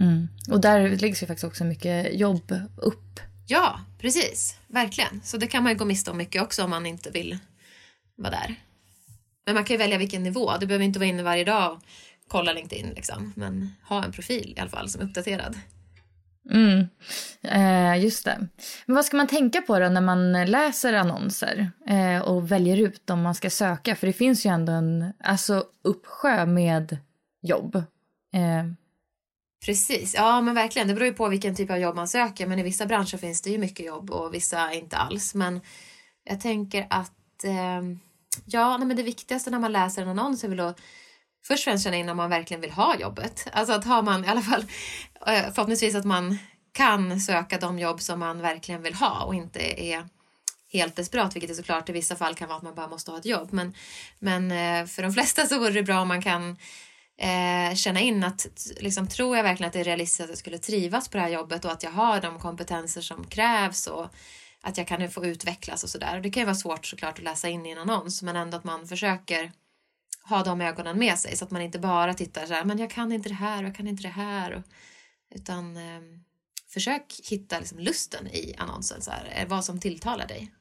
Mm. 0.01 0.29
Och 0.51 0.61
där 0.61 0.89
läggs 0.89 1.23
ju 1.23 1.27
faktiskt 1.27 1.45
också 1.45 1.65
mycket 1.65 2.21
jobb 2.21 2.55
upp. 2.77 3.21
Ja, 3.47 3.81
precis. 3.99 4.59
Verkligen. 4.67 5.21
Så 5.25 5.37
det 5.37 5.47
kan 5.47 5.63
man 5.63 5.73
ju 5.73 5.79
gå 5.79 5.85
miste 5.85 6.11
om 6.11 6.17
mycket 6.17 6.43
också 6.43 6.65
om 6.65 6.71
man 6.71 6.87
inte 6.87 7.11
vill 7.11 7.39
vara 8.17 8.31
där. 8.31 8.55
Men 9.47 9.55
man 9.55 9.65
kan 9.65 9.75
ju 9.75 9.79
välja 9.79 9.99
vilken 9.99 10.23
nivå. 10.23 10.53
Du 10.61 10.67
behöver 10.67 10.85
inte 10.85 10.99
vara 10.99 11.09
inne 11.09 11.23
varje 11.23 11.45
dag 11.45 11.73
och 11.73 11.83
kolla 12.29 12.53
LinkedIn 12.53 12.93
liksom. 12.97 13.33
Men 13.37 13.75
ha 13.89 14.05
en 14.05 14.13
profil 14.13 14.55
i 14.57 14.61
alla 14.61 14.71
fall 14.71 14.89
som 14.89 15.01
är 15.01 15.05
uppdaterad. 15.05 15.57
Mm, 16.51 16.89
eh, 17.43 18.05
just 18.05 18.25
det. 18.25 18.49
Men 18.87 18.97
vad 18.97 19.05
ska 19.05 19.17
man 19.17 19.27
tänka 19.27 19.63
på 19.63 19.79
då 19.79 19.89
när 19.89 20.01
man 20.01 20.33
läser 20.33 20.93
annonser 20.93 21.71
eh, 21.89 22.19
och 22.19 22.53
väljer 22.53 22.77
ut 22.77 23.11
om 23.11 23.23
man 23.23 23.35
ska 23.35 23.51
söka? 23.51 23.97
För 23.97 24.07
det 24.07 24.13
finns 24.13 24.47
ju 24.47 24.51
ändå 24.51 24.73
en 24.73 25.13
alltså, 25.25 25.65
uppsjö 25.85 26.47
med 26.47 26.99
jobb. 27.43 27.77
Eh. 28.35 28.82
Precis, 29.65 30.15
ja 30.15 30.41
men 30.41 30.55
verkligen. 30.55 30.89
Det 30.89 30.95
beror 30.95 31.07
ju 31.07 31.15
på 31.15 31.29
vilken 31.29 31.55
typ 31.55 31.71
av 31.71 31.79
jobb 31.79 31.97
man 31.97 32.09
söker. 32.09 32.47
Men 32.47 32.59
i 32.59 32.63
vissa 32.63 32.87
branscher 32.87 33.17
finns 33.17 33.43
det 33.43 33.51
ju 33.51 33.59
mycket 33.59 33.87
jobb 33.87 34.11
och 34.11 34.35
vissa 34.35 34.73
inte 34.73 34.97
alls. 34.97 35.35
Men 35.35 35.61
jag 36.25 36.41
tänker 36.41 36.87
att 36.91 37.45
eh, 37.45 37.83
ja, 38.45 38.79
men 38.79 38.97
det 38.97 39.03
viktigaste 39.03 39.51
när 39.51 39.59
man 39.59 39.73
läser 39.73 40.03
en 40.03 40.09
annons 40.09 40.45
är 40.45 40.49
väl 40.49 40.61
att 40.61 40.81
först 41.45 41.61
och 41.61 41.65
främst 41.65 41.85
känna 41.85 41.97
in 41.97 42.09
om 42.09 42.17
man 42.17 42.31
verkligen 42.31 42.61
vill 42.61 42.71
ha 42.71 42.97
jobbet. 42.97 43.47
Alltså 43.53 43.73
att 43.75 43.85
har 43.85 44.03
man 44.03 44.25
i 44.25 44.29
alla 44.29 44.43
fall 44.43 44.65
eh, 45.27 45.53
förhoppningsvis 45.55 45.95
att 45.95 46.05
man 46.05 46.39
kan 46.73 47.21
söka 47.21 47.59
de 47.59 47.79
jobb 47.79 48.01
som 48.01 48.19
man 48.19 48.41
verkligen 48.41 48.83
vill 48.83 48.95
ha 48.95 49.25
och 49.25 49.35
inte 49.35 49.83
är 49.83 50.09
helt 50.73 50.97
desperat, 50.97 51.37
vilket 51.37 51.51
det 51.51 51.57
såklart 51.57 51.89
i 51.89 51.93
vissa 51.93 52.17
fall 52.17 52.35
kan 52.35 52.49
vara 52.49 52.57
att 52.57 52.63
man 52.63 52.75
bara 52.75 52.89
måste 52.89 53.11
ha 53.11 53.19
ett 53.19 53.27
jobb. 53.27 53.49
Men, 53.53 53.75
men 54.19 54.51
eh, 54.51 54.87
för 54.87 55.03
de 55.03 55.13
flesta 55.13 55.47
så 55.47 55.59
vore 55.59 55.71
det 55.71 55.83
bra 55.83 56.01
om 56.01 56.09
man 56.09 56.23
kan 56.23 56.57
eh, 57.19 57.75
känna 57.75 58.01
in 58.01 58.25
att 58.25 58.47
liksom, 58.81 59.09
tror 59.09 59.37
jag 59.37 59.45
verkligen 59.45 59.69
att 59.69 59.73
det 59.73 59.81
är 59.81 59.85
realistiskt 59.85 60.21
att 60.21 60.29
jag 60.29 60.39
skulle 60.39 60.59
trivas 60.59 61.09
på 61.09 61.17
det 61.17 61.23
här 61.23 61.31
jobbet 61.31 61.65
och 61.65 61.73
att 61.73 61.83
jag 61.83 61.91
har 61.91 62.21
de 62.21 62.39
kompetenser 62.39 63.01
som 63.01 63.25
krävs 63.25 63.87
och 63.87 64.07
att 64.61 64.79
jag 64.79 64.87
kan 64.87 65.11
få 65.11 65.27
utvecklas 65.27 65.85
och 65.85 65.91
sådär. 65.91 66.21
Det 66.21 66.31
kan 66.31 66.41
ju 66.41 66.45
vara 66.45 66.55
svårt 66.55 66.87
såklart 66.87 67.19
att 67.19 67.25
läsa 67.25 67.49
in 67.49 67.67
i 67.67 67.71
en 67.71 67.79
annons 67.79 68.23
men 68.23 68.37
ändå 68.37 68.57
att 68.57 68.65
man 68.65 68.89
försöker 68.89 69.53
ha 70.25 70.43
de 70.43 70.61
ögonen 70.61 70.99
med 70.99 71.19
sig 71.19 71.37
så 71.37 71.45
att 71.45 71.51
man 71.51 71.63
inte 71.63 71.79
bara 71.79 72.15
tittar 72.15 72.47
så 72.47 72.55
här, 72.55 72.65
men 72.65 72.79
jag 72.79 72.91
kan 72.91 73.13
inte 73.13 73.29
det 73.29 73.35
här 73.35 73.63
och 73.63 73.69
jag 73.69 73.77
kan 73.77 73.89
inte 73.89 74.03
det 74.03 74.09
här. 74.09 74.53
Och, 74.53 74.63
utan 75.35 75.77
eh, 75.77 76.01
försök 76.69 77.21
hitta 77.31 77.59
liksom 77.59 77.79
lusten 77.79 78.27
i 78.27 78.55
annonsen, 78.59 79.03
så 79.03 79.11
här, 79.11 79.33
eh, 79.37 79.49
vad 79.49 79.65
som 79.65 79.81
tilltalar 79.81 80.27
dig. 80.27 80.53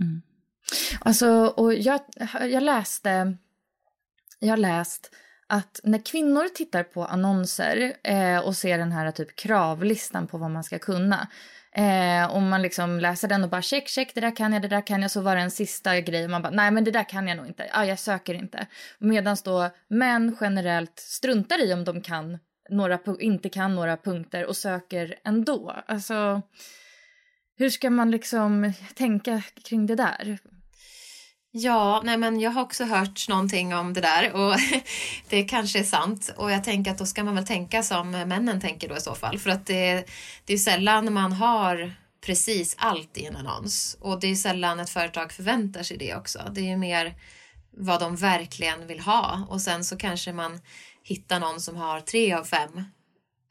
Mm. 0.00 0.22
Alltså, 1.00 1.28
och 1.46 1.74
jag, 1.74 2.00
jag 2.40 2.62
läste, 2.62 3.36
jag 4.38 4.48
har 4.48 4.56
läst 4.56 5.10
att 5.46 5.80
när 5.82 5.98
kvinnor 5.98 6.48
tittar 6.54 6.82
på 6.82 7.04
annonser 7.04 7.92
eh, 8.04 8.38
och 8.38 8.56
ser 8.56 8.78
den 8.78 8.92
här 8.92 9.10
typ 9.10 9.36
kravlistan 9.36 10.26
på 10.26 10.38
vad 10.38 10.50
man 10.50 10.64
ska 10.64 10.78
kunna 10.78 11.28
Eh, 11.76 12.34
om 12.34 12.48
man 12.48 12.62
liksom 12.62 13.00
läser 13.00 13.28
den 13.28 13.44
och 13.44 13.50
bara 13.50 13.62
check, 13.62 13.88
check, 13.88 14.14
det 14.14 14.20
där 14.20 14.36
kan 14.36 14.52
jag, 14.52 14.62
det 14.62 14.68
där 14.68 14.86
kan 14.86 15.02
jag. 15.02 15.10
Så 15.10 15.20
var 15.20 15.36
det 15.36 15.42
en 15.42 15.50
sista 15.50 16.00
grej 16.00 16.24
och 16.24 16.30
man 16.30 16.42
bara 16.42 16.52
nej 16.52 16.70
men 16.70 16.84
det 16.84 16.90
där 16.90 17.08
kan 17.08 17.28
jag 17.28 17.36
nog 17.36 17.46
inte. 17.46 17.70
Ah, 17.72 17.84
jag 17.84 17.98
söker 17.98 18.34
inte. 18.34 18.66
Medan 18.98 19.36
då 19.44 19.70
män 19.88 20.36
generellt 20.40 20.98
struntar 20.98 21.64
i 21.64 21.72
om 21.74 21.84
de 21.84 22.00
kan 22.00 22.38
några, 22.70 22.98
inte 23.20 23.48
kan 23.48 23.74
några 23.74 23.96
punkter 23.96 24.46
och 24.46 24.56
söker 24.56 25.14
ändå. 25.24 25.76
Alltså 25.86 26.42
hur 27.56 27.70
ska 27.70 27.90
man 27.90 28.10
liksom 28.10 28.72
tänka 28.94 29.42
kring 29.64 29.86
det 29.86 29.94
där? 29.94 30.38
Ja, 31.56 32.00
nej 32.04 32.16
men 32.16 32.40
jag 32.40 32.50
har 32.50 32.62
också 32.62 32.84
hört 32.84 33.28
någonting 33.28 33.74
om 33.74 33.92
det 33.92 34.00
där 34.00 34.32
och 34.32 34.56
det 35.28 35.44
kanske 35.44 35.78
är 35.78 35.84
sant. 35.84 36.30
Och 36.36 36.50
jag 36.50 36.64
tänker 36.64 36.90
att 36.90 36.98
då 36.98 37.06
ska 37.06 37.24
man 37.24 37.34
väl 37.34 37.46
tänka 37.46 37.82
som 37.82 38.10
männen 38.10 38.60
tänker 38.60 38.88
då 38.88 38.96
i 38.96 39.00
så 39.00 39.14
fall. 39.14 39.38
För 39.38 39.50
att 39.50 39.66
det, 39.66 40.04
det 40.44 40.54
är 40.54 40.58
sällan 40.58 41.12
man 41.12 41.32
har 41.32 41.94
precis 42.26 42.76
allt 42.78 43.18
i 43.18 43.24
en 43.24 43.36
annons. 43.36 43.96
Och 44.00 44.20
det 44.20 44.26
är 44.26 44.34
sällan 44.34 44.80
ett 44.80 44.90
företag 44.90 45.32
förväntar 45.32 45.82
sig 45.82 45.96
det 45.96 46.14
också. 46.14 46.38
Det 46.52 46.60
är 46.60 46.64
ju 46.64 46.76
mer 46.76 47.14
vad 47.70 48.00
de 48.00 48.16
verkligen 48.16 48.86
vill 48.86 49.00
ha. 49.00 49.46
Och 49.48 49.60
sen 49.60 49.84
så 49.84 49.96
kanske 49.96 50.32
man 50.32 50.60
hittar 51.02 51.40
någon 51.40 51.60
som 51.60 51.76
har 51.76 52.00
tre 52.00 52.32
av 52.32 52.44
fem 52.44 52.84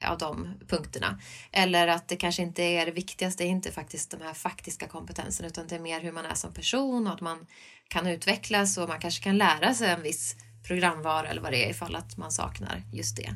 av 0.10 0.18
de 0.18 0.48
punkterna. 0.68 1.20
Eller 1.52 1.88
att 1.88 2.08
det 2.08 2.16
kanske 2.16 2.42
inte 2.42 2.64
är 2.64 2.86
det 2.86 2.92
viktigaste, 2.92 3.44
är 3.44 3.48
inte 3.48 3.72
faktiskt 3.72 4.12
de 4.12 4.22
här 4.22 4.34
faktiska 4.34 4.88
kompetenserna 4.88 5.48
utan 5.48 5.68
det 5.68 5.76
är 5.76 5.80
mer 5.80 6.02
hur 6.02 6.12
man 6.12 6.26
är 6.26 6.36
som 6.36 6.54
person 6.54 7.08
och 7.08 7.14
att 7.14 7.22
man 7.22 7.46
kan 7.88 8.08
utvecklas 8.08 8.78
och 8.78 8.90
man 8.90 9.00
kanske 9.00 9.24
kan 9.24 9.38
lära 9.38 9.74
sig 9.74 9.90
en 9.90 10.02
viss 10.02 10.36
programvara 10.64 11.28
eller 11.28 11.42
vad 11.42 11.52
det 11.52 11.66
är 11.66 11.70
ifall 11.70 11.96
att 11.96 12.18
man 12.18 12.32
saknar 12.32 12.84
just 12.92 13.18
det. 13.18 13.30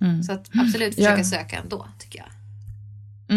Mm. 0.00 0.22
Så 0.22 0.32
att 0.32 0.50
absolut 0.54 0.94
försöka 0.94 1.18
ja. 1.18 1.24
söka 1.24 1.56
ändå 1.56 1.88
tycker 1.98 2.18
jag. 2.18 2.28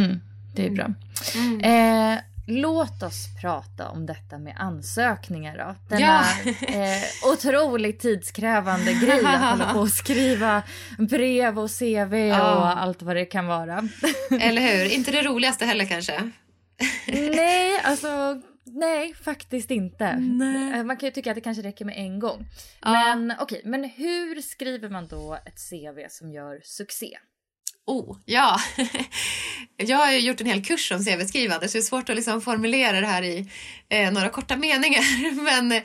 Mm, 0.01 0.19
det 0.55 0.65
är 0.65 0.69
bra. 0.69 0.93
Mm. 1.35 1.61
Eh, 1.61 2.19
låt 2.47 3.03
oss 3.03 3.27
prata 3.41 3.89
om 3.89 4.05
detta 4.05 4.37
med 4.37 4.55
ansökningar 4.57 5.57
då. 5.57 5.75
Denna 5.89 6.23
ja. 6.45 6.51
eh, 6.67 7.31
otroligt 7.33 7.99
tidskrävande 7.99 8.93
grej 9.03 9.25
att 9.25 9.49
hålla 9.51 9.73
på 9.73 9.79
och 9.79 9.89
skriva 9.89 10.63
brev 10.97 11.59
och 11.59 11.69
CV 11.79 12.15
ja. 12.15 12.55
och 12.55 12.81
allt 12.81 13.01
vad 13.01 13.15
det 13.15 13.25
kan 13.25 13.47
vara. 13.47 13.89
Eller 14.41 14.61
hur? 14.61 14.93
Inte 14.93 15.11
det 15.11 15.23
roligaste 15.23 15.65
heller 15.65 15.85
kanske? 15.85 16.31
Nej, 17.07 17.81
alltså 17.83 18.41
Nej, 18.73 19.13
faktiskt 19.13 19.71
inte. 19.71 20.15
Nej. 20.15 20.79
Eh, 20.79 20.83
Man 20.83 20.97
kan 20.97 21.07
ju 21.07 21.11
tycka 21.11 21.31
att 21.31 21.35
det 21.35 21.41
kanske 21.41 21.63
räcker 21.63 21.85
med 21.85 21.97
en 21.97 22.19
gång. 22.19 22.45
Ja. 22.81 22.91
Men 22.91 23.33
okej, 23.39 23.61
men 23.65 23.83
hur 23.83 24.41
skriver 24.41 24.89
man 24.89 25.07
då 25.07 25.39
ett 25.45 25.69
CV 25.69 26.07
som 26.09 26.31
gör 26.31 26.61
succé? 26.63 27.17
Oh, 27.87 28.17
ja. 28.25 28.59
Jag 29.77 29.97
har 29.97 30.11
ju 30.11 30.19
gjort 30.19 30.41
en 30.41 30.47
hel 30.47 30.65
kurs 30.65 30.91
om 30.91 30.99
CV-skrivande 30.99 31.67
så 31.67 31.77
det 31.77 31.81
är 31.81 31.83
svårt 31.83 32.09
att 32.09 32.15
liksom 32.15 32.41
formulera 32.41 33.01
det 33.01 33.07
här 33.07 33.21
i 33.21 33.49
eh, 33.89 34.11
några 34.11 34.29
korta 34.29 34.57
meningar. 34.57 35.33
Men, 35.43 35.81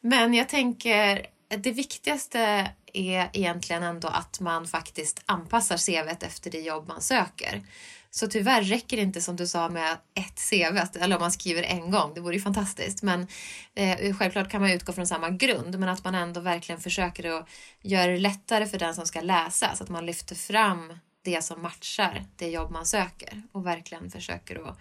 men 0.00 0.34
jag 0.34 0.48
tänker 0.48 1.26
att 1.54 1.62
det 1.62 1.72
viktigaste 1.72 2.70
är 2.92 3.30
egentligen 3.32 3.82
ändå 3.82 4.08
att 4.08 4.40
man 4.40 4.66
faktiskt 4.66 5.22
anpassar 5.26 5.76
CVt 5.76 6.22
efter 6.22 6.50
det 6.50 6.60
jobb 6.60 6.88
man 6.88 7.00
söker. 7.00 7.62
Så 8.10 8.26
tyvärr 8.26 8.62
räcker 8.62 8.96
det 8.96 9.02
inte 9.02 9.20
som 9.20 9.36
du 9.36 9.46
sa 9.46 9.68
med 9.68 9.92
ett 10.14 10.50
CV, 10.50 11.00
eller 11.00 11.16
om 11.16 11.20
man 11.20 11.32
skriver 11.32 11.62
en 11.62 11.90
gång, 11.90 12.14
det 12.14 12.20
vore 12.20 12.34
ju 12.34 12.40
fantastiskt. 12.40 13.02
Men 13.02 13.26
eh, 13.74 14.16
självklart 14.16 14.50
kan 14.50 14.60
man 14.60 14.70
utgå 14.70 14.92
från 14.92 15.06
samma 15.06 15.30
grund, 15.30 15.78
men 15.78 15.88
att 15.88 16.04
man 16.04 16.14
ändå 16.14 16.40
verkligen 16.40 16.80
försöker 16.80 17.38
att 17.38 17.48
göra 17.82 18.12
det 18.12 18.18
lättare 18.18 18.66
för 18.66 18.78
den 18.78 18.94
som 18.94 19.06
ska 19.06 19.20
läsa, 19.20 19.76
så 19.76 19.84
att 19.84 19.90
man 19.90 20.06
lyfter 20.06 20.34
fram 20.34 20.92
det 21.22 21.44
som 21.44 21.62
matchar 21.62 22.24
det 22.36 22.50
jobb 22.50 22.70
man 22.70 22.86
söker 22.86 23.42
och 23.52 23.66
verkligen 23.66 24.10
försöker 24.10 24.68
att 24.68 24.78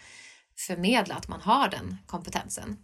förmedla 0.58 1.16
att 1.16 1.28
man 1.28 1.42
har 1.42 1.70
den 1.70 1.98
kompetensen. 2.08 2.78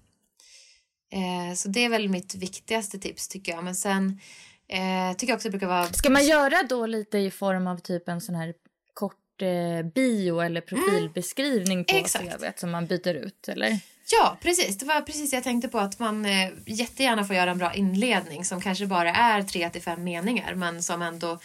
Eh, 1.12 1.56
så 1.56 1.68
det 1.68 1.86
är 1.86 1.90
väl 1.90 2.10
mitt 2.10 2.36
viktigaste 2.36 3.00
tips 3.00 3.28
tycker 3.28 3.52
jag. 3.52 3.64
Men 3.64 3.76
sen 3.76 4.20
eh, 4.68 5.18
tycker 5.18 5.32
jag 5.32 5.36
också 5.36 5.48
det 5.48 5.52
brukar 5.52 5.68
vara... 5.68 5.86
Ska 5.86 6.10
man 6.10 6.26
göra 6.26 6.64
då 6.70 6.86
lite 6.86 7.18
i 7.18 7.32
form 7.32 7.68
av 7.68 7.78
typ 7.78 8.10
en 8.10 8.22
sån 8.22 8.36
här 8.36 8.54
kort 8.94 9.42
eh, 9.42 9.86
bio 9.96 10.40
eller 10.40 10.62
profilbeskrivning 10.62 11.86
på 11.86 11.92
Mm. 11.92 12.04
Exakt. 12.04 12.40
CVt 12.40 12.60
som 12.60 12.72
man 12.72 12.88
byter 12.88 13.14
ut 13.14 13.48
eller? 13.48 13.80
Ja, 14.12 14.38
precis. 14.42 14.78
Det 14.78 14.86
var 14.86 15.02
precis 15.02 15.34
jag 15.34 15.44
tänkte 15.44 15.68
på 15.68 15.80
att 15.80 16.00
man 16.00 16.26
eh, 16.26 16.50
jättegärna 16.66 17.24
får 17.24 17.36
göra 17.36 17.52
en 17.52 17.58
bra 17.58 17.74
inledning 17.74 18.46
som 18.46 18.62
kanske 18.62 18.86
bara 18.86 19.14
är 19.14 19.44
tre 19.44 19.70
till 19.70 19.82
fem 19.82 20.04
meningar 20.04 20.56
men 20.56 20.84
som 20.84 21.02
ändå 21.02 21.40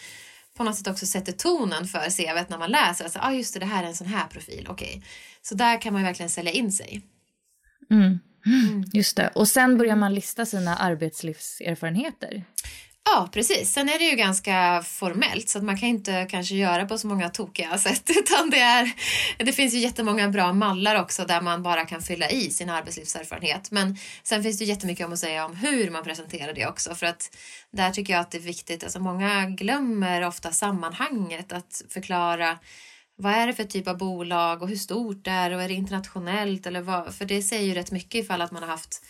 på 0.57 0.63
något 0.63 0.75
sätt 0.75 0.87
också 0.87 1.05
sätter 1.05 1.31
tonen 1.31 1.85
för 1.85 1.99
CVt 1.99 2.49
när 2.49 2.57
man 2.57 2.71
läser. 2.71 3.03
Alltså, 3.03 3.19
ah, 3.21 3.31
just 3.31 3.53
det, 3.53 3.59
det 3.59 3.65
här 3.65 3.83
är 3.83 3.87
en 3.87 3.95
sån 3.95 4.07
här 4.07 4.27
profil. 4.27 4.67
Okej. 4.69 5.03
Så 5.41 5.55
där 5.55 5.81
kan 5.81 5.93
man 5.93 6.01
ju 6.01 6.05
verkligen 6.05 6.29
sälja 6.29 6.51
in 6.51 6.71
sig. 6.71 7.01
Mm. 7.91 8.19
Just 8.93 9.17
det. 9.17 9.27
Och 9.35 9.47
sen 9.47 9.77
börjar 9.77 9.95
man 9.95 10.13
lista 10.13 10.45
sina 10.45 10.75
arbetslivserfarenheter. 10.75 12.43
Ja, 13.05 13.29
precis. 13.31 13.73
Sen 13.73 13.89
är 13.89 13.99
det 13.99 14.05
ju 14.05 14.15
ganska 14.15 14.83
formellt 14.85 15.49
så 15.49 15.57
att 15.57 15.63
man 15.63 15.77
kan 15.77 15.89
inte 15.89 16.27
kanske 16.29 16.55
göra 16.55 16.85
på 16.85 16.97
så 16.97 17.07
många 17.07 17.29
tokiga 17.29 17.77
sätt 17.77 18.09
utan 18.09 18.49
det 18.49 18.59
är 18.59 18.91
det 19.37 19.51
finns 19.51 19.73
ju 19.73 19.77
jättemånga 19.77 20.29
bra 20.29 20.53
mallar 20.53 21.01
också 21.01 21.25
där 21.25 21.41
man 21.41 21.63
bara 21.63 21.85
kan 21.85 22.01
fylla 22.01 22.29
i 22.29 22.49
sin 22.49 22.69
arbetslivserfarenhet. 22.69 23.71
Men 23.71 23.97
sen 24.23 24.43
finns 24.43 24.57
det 24.57 24.65
ju 24.65 24.69
jättemycket 24.69 25.05
om 25.05 25.13
att 25.13 25.19
säga 25.19 25.45
om 25.45 25.55
hur 25.55 25.89
man 25.89 26.03
presenterar 26.03 26.53
det 26.53 26.67
också 26.67 26.95
för 26.95 27.05
att 27.05 27.37
där 27.71 27.91
tycker 27.91 28.13
jag 28.13 28.19
att 28.19 28.31
det 28.31 28.37
är 28.37 28.41
viktigt, 28.41 28.83
alltså 28.83 28.99
många 28.99 29.45
glömmer 29.45 30.27
ofta 30.27 30.51
sammanhanget 30.51 31.51
att 31.51 31.81
förklara 31.89 32.57
vad 33.15 33.33
är 33.33 33.47
det 33.47 33.53
för 33.53 33.63
typ 33.63 33.87
av 33.87 33.97
bolag 33.97 34.61
och 34.61 34.69
hur 34.69 34.75
stort 34.75 35.25
det 35.25 35.31
är 35.31 35.55
och 35.55 35.61
är 35.61 35.67
det 35.67 35.73
internationellt 35.73 36.67
eller 36.67 36.81
vad, 36.81 37.15
för 37.15 37.25
det 37.25 37.41
säger 37.41 37.65
ju 37.65 37.73
rätt 37.73 37.91
mycket 37.91 38.23
ifall 38.23 38.41
att 38.41 38.51
man 38.51 38.63
har 38.63 38.69
haft 38.69 39.01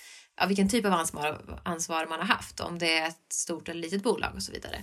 ja, 0.42 0.48
vilken 0.48 0.70
typ 0.70 0.86
av 0.86 0.94
ansvar, 0.94 1.60
ansvar 1.64 2.06
man 2.10 2.20
har 2.20 2.26
haft, 2.28 2.60
om 2.60 2.80
det 2.80 2.98
är 2.98 3.08
ett 3.08 3.34
stort 3.34 3.70
eller 3.70 3.82
litet 3.82 4.04
bolag 4.04 4.36
och 4.36 4.44
så 4.44 4.52
vidare. 4.52 4.82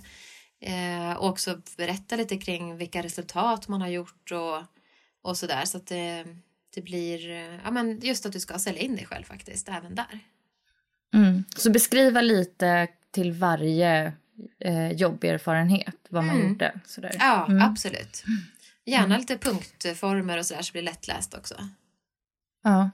Eh, 0.61 1.13
och 1.13 1.29
också 1.29 1.61
berätta 1.77 2.17
lite 2.17 2.37
kring 2.39 2.77
vilka 2.77 3.03
resultat 3.03 3.69
man 3.69 3.81
har 3.81 3.89
gjort 3.89 4.33
och, 4.33 4.63
och 5.23 5.37
sådär 5.37 5.65
så 5.65 5.77
att 5.77 5.87
det, 5.87 6.25
det 6.75 6.81
blir, 6.83 7.31
eh, 7.31 7.55
ja 7.65 7.71
men 7.71 8.01
just 8.01 8.27
att 8.27 8.33
du 8.33 8.41
ska 8.41 8.59
sälja 8.59 8.81
in 8.83 8.97
dig 8.97 9.07
själv 9.07 9.25
faktiskt, 9.25 9.69
även 9.69 9.95
där. 9.95 10.19
Mm. 11.15 11.45
Så 11.57 11.71
beskriva 11.71 12.21
lite 12.21 12.87
till 13.11 13.33
varje 13.33 14.13
eh, 14.61 14.91
jobberfarenhet 14.93 15.97
vad 16.11 16.25
man 16.25 16.37
Mm. 16.37 16.49
gjorde. 16.49 16.81
Sådär. 16.87 17.17
Ja, 17.19 17.47
Mm. 17.49 17.63
absolut. 17.63 18.25
Gärna 18.85 19.19
lite 19.19 19.39
punktformer 19.39 20.39
och 20.39 20.47
sådär 20.47 20.63
så 20.63 20.67
det 20.69 20.73
blir 20.73 20.83
lättläst 20.83 21.35
också. 21.35 21.55
Ja. 22.63 22.91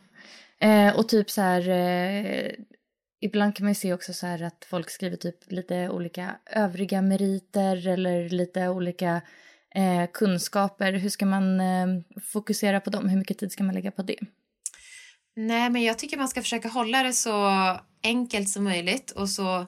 Eh, 0.65 0.97
och 0.97 1.09
typ 1.09 1.31
så 1.31 1.41
här, 1.41 1.69
eh, 1.69 2.51
ibland 3.21 3.57
kan 3.57 3.65
man 3.65 3.71
ju 3.71 3.75
se 3.75 3.93
också 3.93 4.13
så 4.13 4.27
här 4.27 4.43
att 4.43 4.67
folk 4.71 4.91
skriver 4.91 5.17
typ 5.17 5.53
lite 5.53 5.89
olika 5.89 6.37
övriga 6.51 7.03
meriter 7.03 7.89
eller 7.89 8.29
lite 8.29 8.69
olika 8.69 9.23
eh, 9.75 10.11
kunskaper. 10.13 10.93
Hur 10.93 11.11
ska 11.11 11.27
man 11.27 11.61
eh, 11.61 11.87
fokusera 12.33 12.81
på 12.81 12.91
dem? 12.91 13.09
Hur 13.09 13.19
mycket 13.19 13.39
tid 13.39 13.53
ska 13.53 13.65
man 13.65 13.75
lägga 13.75 13.91
på 13.91 14.03
det? 14.03 14.19
Nej, 15.37 15.71
men 15.71 15.83
jag 15.83 15.99
tycker 15.99 16.17
man 16.17 16.29
ska 16.29 16.43
försöka 16.43 16.69
hålla 16.69 17.03
det 17.03 17.13
så 17.13 17.51
enkelt 18.03 18.49
som 18.49 18.65
möjligt 18.65 19.11
och 19.11 19.29
så, 19.29 19.67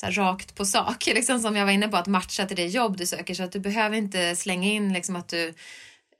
så 0.00 0.06
här, 0.06 0.12
rakt 0.12 0.54
på 0.54 0.64
sak. 0.64 1.06
Liksom 1.14 1.38
som 1.38 1.56
jag 1.56 1.64
var 1.64 1.72
inne 1.72 1.88
på, 1.88 1.96
att 1.96 2.06
matcha 2.06 2.46
till 2.46 2.56
det 2.56 2.66
jobb 2.66 2.96
du 2.96 3.06
söker. 3.06 3.34
Så 3.34 3.42
att 3.42 3.52
du 3.52 3.60
behöver 3.60 3.96
inte 3.96 4.36
slänga 4.36 4.68
in 4.68 4.92
liksom 4.92 5.16
att 5.16 5.28
du 5.28 5.54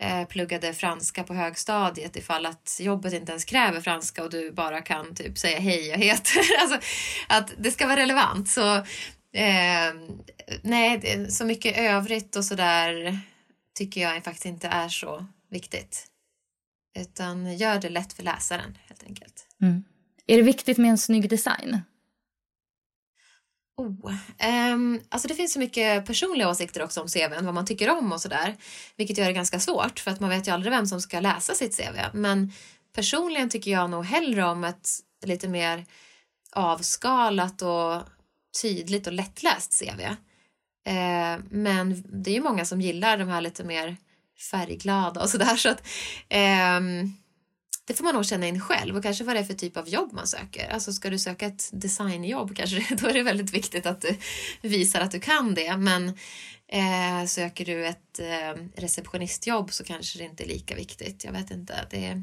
eh, 0.00 0.24
pluggade 0.24 0.74
franska 0.74 1.24
på 1.24 1.34
högstadiet 1.34 2.16
ifall 2.16 2.46
att 2.46 2.78
jobbet 2.80 3.12
inte 3.12 3.32
ens 3.32 3.44
kräver 3.44 3.80
franska 3.80 4.24
och 4.24 4.30
du 4.30 4.52
bara 4.52 4.80
kan 4.80 5.14
typ 5.14 5.38
säga 5.38 5.58
hej, 5.58 5.88
jag 5.88 5.98
heter. 5.98 6.40
alltså, 6.60 6.78
att 7.28 7.52
det 7.58 7.70
ska 7.70 7.86
vara 7.86 8.00
relevant. 8.00 8.48
Så 8.48 8.76
eh, 9.34 9.94
nej, 10.62 11.26
så 11.30 11.44
mycket 11.44 11.78
övrigt 11.78 12.36
och 12.36 12.44
sådär 12.44 13.18
tycker 13.74 14.00
jag 14.00 14.24
faktiskt 14.24 14.46
inte 14.46 14.68
är 14.68 14.88
så 14.88 15.26
viktigt. 15.50 16.06
Utan 16.98 17.56
gör 17.56 17.80
det 17.80 17.88
lätt 17.88 18.12
för 18.12 18.22
läsaren 18.22 18.78
helt 18.88 19.02
enkelt. 19.02 19.46
Mm. 19.62 19.84
Är 20.26 20.36
det 20.36 20.42
viktigt 20.42 20.78
med 20.78 20.90
en 20.90 20.98
snygg 20.98 21.30
design? 21.30 21.80
Oh, 23.80 24.12
um, 24.72 25.00
alltså 25.08 25.28
det 25.28 25.34
finns 25.34 25.52
så 25.52 25.58
mycket 25.58 26.06
personliga 26.06 26.48
åsikter 26.48 26.82
också 26.82 27.00
om 27.00 27.08
CVn, 27.08 27.44
vad 27.44 27.54
man 27.54 27.66
tycker 27.66 27.90
om 27.90 28.12
och 28.12 28.20
sådär. 28.20 28.56
Vilket 28.96 29.18
gör 29.18 29.26
det 29.26 29.32
ganska 29.32 29.60
svårt 29.60 30.00
för 30.00 30.10
att 30.10 30.20
man 30.20 30.30
vet 30.30 30.48
ju 30.48 30.52
aldrig 30.52 30.72
vem 30.72 30.86
som 30.86 31.00
ska 31.00 31.20
läsa 31.20 31.54
sitt 31.54 31.76
CV. 31.76 31.98
Men 32.12 32.52
personligen 32.94 33.48
tycker 33.48 33.70
jag 33.70 33.90
nog 33.90 34.04
hellre 34.04 34.44
om 34.44 34.64
ett 34.64 34.88
lite 35.26 35.48
mer 35.48 35.84
avskalat 36.52 37.62
och 37.62 38.02
tydligt 38.62 39.06
och 39.06 39.12
lättläst 39.12 39.82
CV. 39.82 40.00
Eh, 40.90 41.38
men 41.50 42.04
det 42.22 42.30
är 42.30 42.34
ju 42.34 42.42
många 42.42 42.64
som 42.64 42.80
gillar 42.80 43.18
de 43.18 43.28
här 43.28 43.40
lite 43.40 43.64
mer 43.64 43.96
färgglada 44.50 45.22
och 45.22 45.30
sådär 45.30 45.56
så 45.56 45.68
att 45.68 45.86
ehm, 46.28 47.12
det 47.90 47.94
får 47.94 48.04
man 48.04 48.14
nog 48.14 48.26
känna 48.26 48.46
in 48.46 48.60
själv 48.60 48.96
och 48.96 49.02
kanske 49.02 49.24
vad 49.24 49.36
det 49.36 49.40
är 49.40 49.44
för 49.44 49.54
typ 49.54 49.76
av 49.76 49.88
jobb 49.88 50.12
man 50.12 50.26
söker. 50.26 50.68
Alltså 50.68 50.92
ska 50.92 51.10
du 51.10 51.18
söka 51.18 51.46
ett 51.46 51.70
designjobb 51.72 52.56
kanske 52.56 52.94
då 52.94 53.06
är 53.06 53.14
det 53.14 53.22
väldigt 53.22 53.54
viktigt 53.54 53.86
att 53.86 54.00
du 54.00 54.68
visar 54.68 55.00
att 55.00 55.10
du 55.10 55.20
kan 55.20 55.54
det. 55.54 55.76
Men 55.76 56.08
eh, 56.68 57.26
söker 57.26 57.64
du 57.64 57.86
ett 57.86 58.18
eh, 58.18 58.62
receptionistjobb 58.74 59.72
så 59.72 59.84
kanske 59.84 60.18
det 60.18 60.24
inte 60.24 60.44
är 60.44 60.48
lika 60.48 60.74
viktigt. 60.74 61.24
Jag 61.24 61.32
vet 61.32 61.50
inte. 61.50 61.86
Det 61.90 62.06
är 62.06 62.22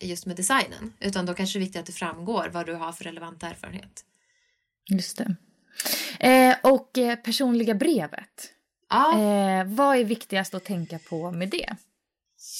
just 0.00 0.26
med 0.26 0.36
designen. 0.36 0.92
Utan 1.00 1.26
då 1.26 1.34
kanske 1.34 1.58
det 1.58 1.62
är 1.62 1.64
viktigt 1.64 1.80
att 1.80 1.86
det 1.86 1.92
framgår 1.92 2.50
vad 2.52 2.66
du 2.66 2.74
har 2.74 2.92
för 2.92 3.04
relevant 3.04 3.42
erfarenhet. 3.42 4.04
Just 4.90 5.18
det. 5.18 5.36
Eh, 6.28 6.56
och 6.62 6.98
eh, 6.98 7.16
personliga 7.16 7.74
brevet. 7.74 8.50
Ja, 8.90 9.20
Eh, 9.20 9.64
vad 9.64 9.96
är 9.96 10.04
viktigast 10.04 10.54
att 10.54 10.64
tänka 10.64 10.98
på 10.98 11.30
med 11.30 11.48
det? 11.48 11.76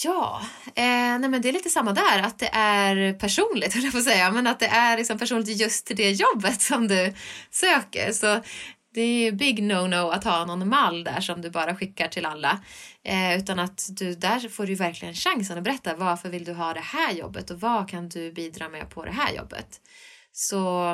Ja, 0.05 0.41
eh, 0.67 1.19
nej 1.19 1.29
men 1.29 1.43
det 1.43 1.49
är 1.49 1.53
lite 1.53 1.71
samma 1.71 1.93
där, 1.93 2.23
att 2.23 2.39
det 2.39 2.51
är 2.53 3.13
personligt, 3.13 3.75
höll 3.75 3.85
jag 3.85 3.93
på 3.93 3.99
att 3.99 4.05
säga, 4.05 4.31
men 4.31 4.47
att 4.47 4.61
det 4.61 4.67
är 4.67 4.97
liksom 4.97 5.19
personligt 5.19 5.61
just 5.61 5.87
till 5.87 5.97
det 5.97 6.11
jobbet 6.11 6.61
som 6.61 6.89
du 6.89 7.15
söker. 7.51 8.13
Så 8.13 8.41
det 8.95 9.01
är 9.01 9.25
ju 9.25 9.33
big 9.33 9.63
no-no 9.63 10.13
att 10.13 10.25
ha 10.25 10.45
någon 10.45 10.69
mall 10.69 11.05
där 11.05 11.21
som 11.21 11.41
du 11.43 11.51
bara 11.51 11.77
skickar 11.77 12.09
till 12.09 12.27
alla. 12.27 12.61
Eh, 13.05 13.39
utan 13.39 13.59
att 13.59 13.87
du, 13.91 14.15
där 14.15 14.49
får 14.49 14.67
du 14.67 14.75
verkligen 14.75 15.15
chansen 15.15 15.59
att 15.59 15.65
berätta 15.65 15.97
varför 15.97 16.29
vill 16.29 16.45
du 16.45 16.53
ha 16.53 16.75
det 16.75 16.81
här 16.81 17.13
jobbet 17.13 17.51
och 17.51 17.61
vad 17.61 17.89
kan 17.89 18.09
du 18.09 18.33
bidra 18.33 18.69
med 18.69 18.91
på 18.91 19.05
det 19.05 19.13
här 19.13 19.35
jobbet. 19.35 19.81
Så 20.33 20.93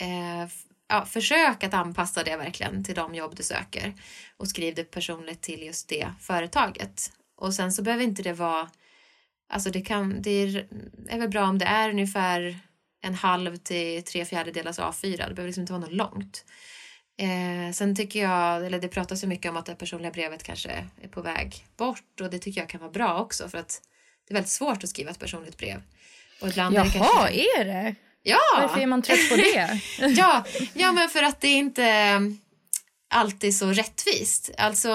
eh, 0.00 0.48
ja, 0.88 1.04
försök 1.04 1.64
att 1.64 1.74
anpassa 1.74 2.24
det 2.24 2.36
verkligen 2.36 2.84
till 2.84 2.94
de 2.94 3.14
jobb 3.14 3.36
du 3.36 3.42
söker 3.42 3.94
och 4.36 4.48
skriv 4.48 4.74
det 4.74 4.84
personligt 4.84 5.42
till 5.42 5.62
just 5.62 5.88
det 5.88 6.08
företaget. 6.20 7.10
Och 7.36 7.54
sen 7.54 7.72
så 7.72 7.82
behöver 7.82 8.04
inte 8.04 8.22
det 8.22 8.32
vara, 8.32 8.70
alltså 9.48 9.70
det 9.70 9.80
kan, 9.80 10.22
det 10.22 10.30
är, 10.30 10.66
är 11.08 11.18
väl 11.18 11.28
bra 11.28 11.44
om 11.44 11.58
det 11.58 11.64
är 11.64 11.90
ungefär 11.90 12.58
en 13.02 13.14
halv 13.14 13.56
till 13.56 14.04
tre 14.04 14.24
fjärdedelars 14.24 14.78
A4, 14.78 15.10
det 15.10 15.16
behöver 15.16 15.46
liksom 15.46 15.60
inte 15.60 15.72
vara 15.72 15.80
något 15.80 15.92
långt. 15.92 16.44
Eh, 17.18 17.72
sen 17.72 17.96
tycker 17.96 18.22
jag, 18.22 18.66
eller 18.66 18.78
det 18.78 18.88
pratas 18.88 19.24
ju 19.24 19.28
mycket 19.28 19.50
om 19.50 19.56
att 19.56 19.66
det 19.66 19.74
personliga 19.74 20.10
brevet 20.10 20.42
kanske 20.42 20.88
är 21.02 21.08
på 21.08 21.22
väg 21.22 21.66
bort 21.76 22.20
och 22.20 22.30
det 22.30 22.38
tycker 22.38 22.60
jag 22.60 22.68
kan 22.68 22.80
vara 22.80 22.90
bra 22.90 23.20
också 23.20 23.48
för 23.48 23.58
att 23.58 23.82
det 24.28 24.32
är 24.32 24.34
väldigt 24.34 24.52
svårt 24.52 24.84
att 24.84 24.90
skriva 24.90 25.10
ett 25.10 25.18
personligt 25.18 25.58
brev. 25.58 25.82
Och 26.40 26.48
ibland 26.48 26.76
är 26.76 26.84
det 26.84 26.90
Jaha, 26.94 27.04
kanske... 27.04 27.60
är 27.60 27.64
det? 27.64 27.94
Ja! 28.22 28.38
Varför 28.56 28.80
är 28.80 28.86
man 28.86 29.02
trött 29.02 29.30
på 29.30 29.36
det? 29.36 29.80
ja, 30.16 30.44
ja, 30.74 30.92
men 30.92 31.08
för 31.08 31.22
att 31.22 31.40
det 31.40 31.48
inte 31.48 32.20
alltid 33.16 33.56
så 33.56 33.72
rättvist. 33.72 34.50
Alltså, 34.58 34.94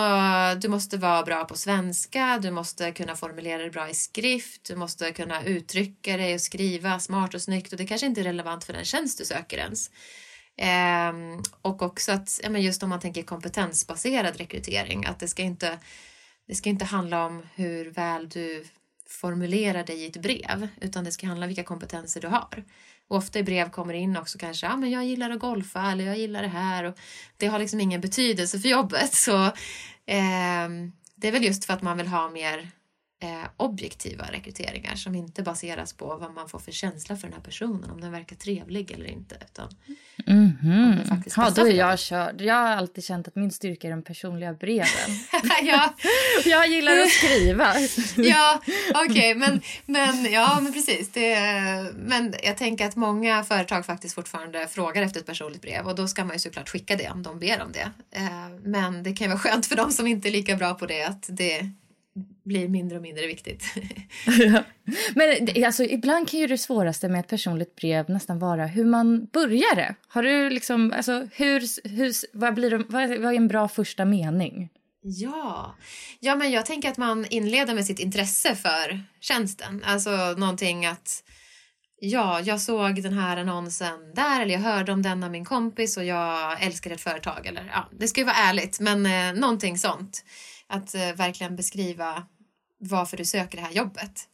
du 0.61 0.67
måste 0.67 0.97
vara 0.97 1.23
bra 1.23 1.45
på 1.45 1.57
svenska, 1.57 2.39
du 2.41 2.51
måste 2.51 2.91
kunna 2.91 3.15
formulera 3.15 3.57
dig 3.57 3.69
bra 3.69 3.89
i 3.89 3.93
skrift, 3.93 4.63
du 4.63 4.75
måste 4.75 5.11
kunna 5.11 5.43
uttrycka 5.43 6.17
dig 6.17 6.33
och 6.33 6.41
skriva 6.41 6.99
smart 6.99 7.33
och 7.33 7.41
snyggt 7.41 7.71
och 7.71 7.77
det 7.77 7.87
kanske 7.87 8.07
inte 8.07 8.21
är 8.21 8.25
relevant 8.25 8.63
för 8.63 8.73
den 8.73 8.85
tjänst 8.85 9.17
du 9.17 9.25
söker 9.25 9.57
ens. 9.57 9.91
Ehm, 10.57 11.43
och 11.61 11.81
också 11.81 12.11
att, 12.11 12.39
ja, 12.43 12.49
men 12.49 12.61
just 12.61 12.83
om 12.83 12.89
man 12.89 12.99
tänker 12.99 13.23
kompetensbaserad 13.23 14.37
rekrytering, 14.37 15.05
att 15.05 15.19
det 15.19 15.27
ska 15.27 15.41
inte, 15.41 15.79
det 16.47 16.55
ska 16.55 16.69
inte 16.69 16.85
handla 16.85 17.25
om 17.25 17.43
hur 17.55 17.91
väl 17.91 18.29
du 18.29 18.65
formulerar 19.07 19.83
dig 19.83 19.97
i 19.97 20.07
ett 20.07 20.21
brev, 20.21 20.67
utan 20.81 21.03
det 21.03 21.11
ska 21.11 21.27
handla 21.27 21.45
om 21.45 21.47
vilka 21.47 21.63
kompetenser 21.63 22.21
du 22.21 22.27
har. 22.27 22.63
Och 23.11 23.17
ofta 23.17 23.39
i 23.39 23.43
brev 23.43 23.69
kommer 23.69 23.93
det 23.93 23.99
in 23.99 24.17
också 24.17 24.37
kanske, 24.37 24.65
ja 24.65 24.75
men 24.75 24.91
jag 24.91 25.05
gillar 25.05 25.29
att 25.29 25.39
golfa 25.39 25.91
eller 25.91 26.05
jag 26.05 26.17
gillar 26.17 26.41
det 26.41 26.47
här 26.47 26.83
och 26.83 26.97
det 27.37 27.47
har 27.47 27.59
liksom 27.59 27.79
ingen 27.79 28.01
betydelse 28.01 28.59
för 28.59 28.69
jobbet. 28.69 29.13
Så 29.13 29.45
eh, 30.05 30.69
det 31.15 31.27
är 31.27 31.31
väl 31.31 31.43
just 31.43 31.65
för 31.65 31.73
att 31.73 31.81
man 31.81 31.97
vill 31.97 32.07
ha 32.07 32.29
mer 32.29 32.71
eh, 33.21 33.43
objektiva 33.57 34.25
rekryteringar 34.31 34.95
som 34.95 35.15
inte 35.15 35.43
baseras 35.43 35.93
på 35.93 36.05
vad 36.05 36.33
man 36.33 36.49
får 36.49 36.59
för 36.59 36.71
känsla 36.71 37.15
för 37.15 37.27
den 37.27 37.33
här 37.33 37.43
personen, 37.43 37.91
om 37.91 38.01
den 38.01 38.11
verkar 38.11 38.35
trevlig 38.35 38.91
eller 38.91 39.05
inte. 39.05 39.35
Utan 39.35 39.69
mm 40.27 40.51
-hmm. 40.61 41.23
Ja, 41.37 41.49
då 41.49 41.67
är 41.67 41.71
jag 41.71 41.99
körd. 41.99 42.41
Jag 42.41 42.53
har 42.53 42.67
alltid 42.67 43.03
känt 43.03 43.27
att 43.27 43.35
min 43.35 43.51
styrka 43.51 43.87
är 43.87 43.91
de 43.91 44.01
personliga 44.01 44.53
breven. 44.53 44.87
ja. 45.63 45.93
jag 46.45 46.67
gillar 46.67 46.97
att 46.97 47.09
skriva. 47.09 47.73
ja, 48.29 48.61
okej, 48.89 49.05
okay, 49.05 49.35
men, 49.35 49.61
men, 49.85 50.31
ja, 50.31 50.59
men 50.61 50.73
precis. 50.73 51.11
Det, 51.11 51.35
men 51.95 52.35
jag 52.43 52.57
tänker 52.57 52.85
att 52.85 52.95
många 52.95 53.43
företag 53.43 53.85
faktiskt 53.85 54.15
fortfarande 54.15 54.67
frågar 54.67 55.01
efter 55.01 55.19
ett 55.19 55.25
personligt 55.25 55.61
brev 55.61 55.87
och 55.87 55.95
då 55.95 56.07
ska 56.07 56.25
man 56.25 56.35
ju 56.35 56.39
såklart 56.39 56.69
skicka 56.69 56.95
det 56.95 57.09
om 57.09 57.23
de 57.23 57.39
ber 57.39 57.61
om 57.61 57.71
det. 57.71 57.91
Eh, 58.11 58.49
men 58.63 59.03
det 59.03 59.13
kan 59.13 59.25
ju 59.25 59.29
vara 59.29 59.39
skönt 59.39 59.65
för 59.65 59.75
de 59.75 59.91
som 59.91 60.07
inte 60.07 60.29
är 60.29 60.31
lika 60.31 60.55
bra 60.55 60.73
på 60.73 60.85
det 60.85 61.03
att 61.03 61.25
det 61.29 61.71
blir 62.43 62.67
mindre 62.67 62.97
och 62.97 63.03
mindre 63.03 63.27
viktigt. 63.27 63.63
ja. 64.25 64.63
Men 65.15 65.65
alltså, 65.65 65.83
ibland 65.83 66.29
kan 66.29 66.39
ju 66.39 66.47
det 66.47 66.57
svåraste 66.57 67.09
med 67.09 67.19
ett 67.19 67.27
personligt 67.27 67.75
brev 67.75 68.09
nästan 68.09 68.39
vara 68.39 68.65
hur 68.65 68.85
man 68.85 69.25
börjar 69.25 69.75
det. 69.75 69.95
Har 70.07 70.23
du 70.23 70.49
liksom, 70.49 70.93
alltså, 70.95 71.27
hur, 71.33 71.89
hur, 71.89 72.13
vad, 72.33 72.53
blir 72.53 72.69
det, 72.69 72.77
vad, 72.77 73.09
vad 73.09 73.33
är 73.33 73.37
en 73.37 73.47
bra 73.47 73.67
första 73.67 74.05
mening? 74.05 74.69
Ja. 75.03 75.75
ja, 76.19 76.35
men 76.35 76.51
jag 76.51 76.65
tänker 76.65 76.89
att 76.89 76.97
man 76.97 77.25
inleder 77.29 77.73
med 77.73 77.85
sitt 77.85 77.99
intresse 77.99 78.55
för 78.55 79.03
tjänsten. 79.19 79.83
Alltså 79.85 80.35
någonting 80.37 80.85
att 80.85 81.23
ja, 82.01 82.41
jag 82.41 82.61
såg 82.61 83.03
den 83.03 83.13
här 83.13 83.37
annonsen 83.37 84.13
där 84.15 84.41
eller 84.41 84.53
jag 84.53 84.61
hörde 84.61 84.91
om 84.91 85.01
den 85.01 85.23
av 85.23 85.31
min 85.31 85.45
kompis 85.45 85.97
och 85.97 86.03
jag 86.03 86.63
älskar 86.63 86.91
ett 86.91 87.01
företag. 87.01 87.45
Eller, 87.45 87.71
ja, 87.73 87.89
det 87.99 88.07
ska 88.07 88.21
ju 88.21 88.25
vara 88.25 88.35
ärligt, 88.35 88.79
men 88.79 89.05
eh, 89.05 89.41
någonting 89.41 89.77
sånt. 89.77 90.25
Att 90.71 90.95
eh, 90.95 91.13
verkligen 91.13 91.55
beskriva 91.55 92.23
varför 92.77 93.17
du 93.17 93.25
söker 93.25 93.57
det 93.57 93.63
här 93.63 93.71
jobbet. 93.71 94.27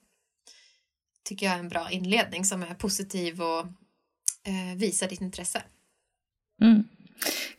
Tycker 1.24 1.46
jag 1.46 1.56
är 1.56 1.60
en 1.60 1.70
bra 1.70 1.92
inledning 1.92 2.46
som 2.46 2.64
är 2.64 2.74
positiv 2.74 3.42
och 3.42 3.60
eh, 4.44 4.76
visar 4.76 5.08
ditt 5.08 5.22
intresse. 5.22 5.64
Mm. 6.62 6.84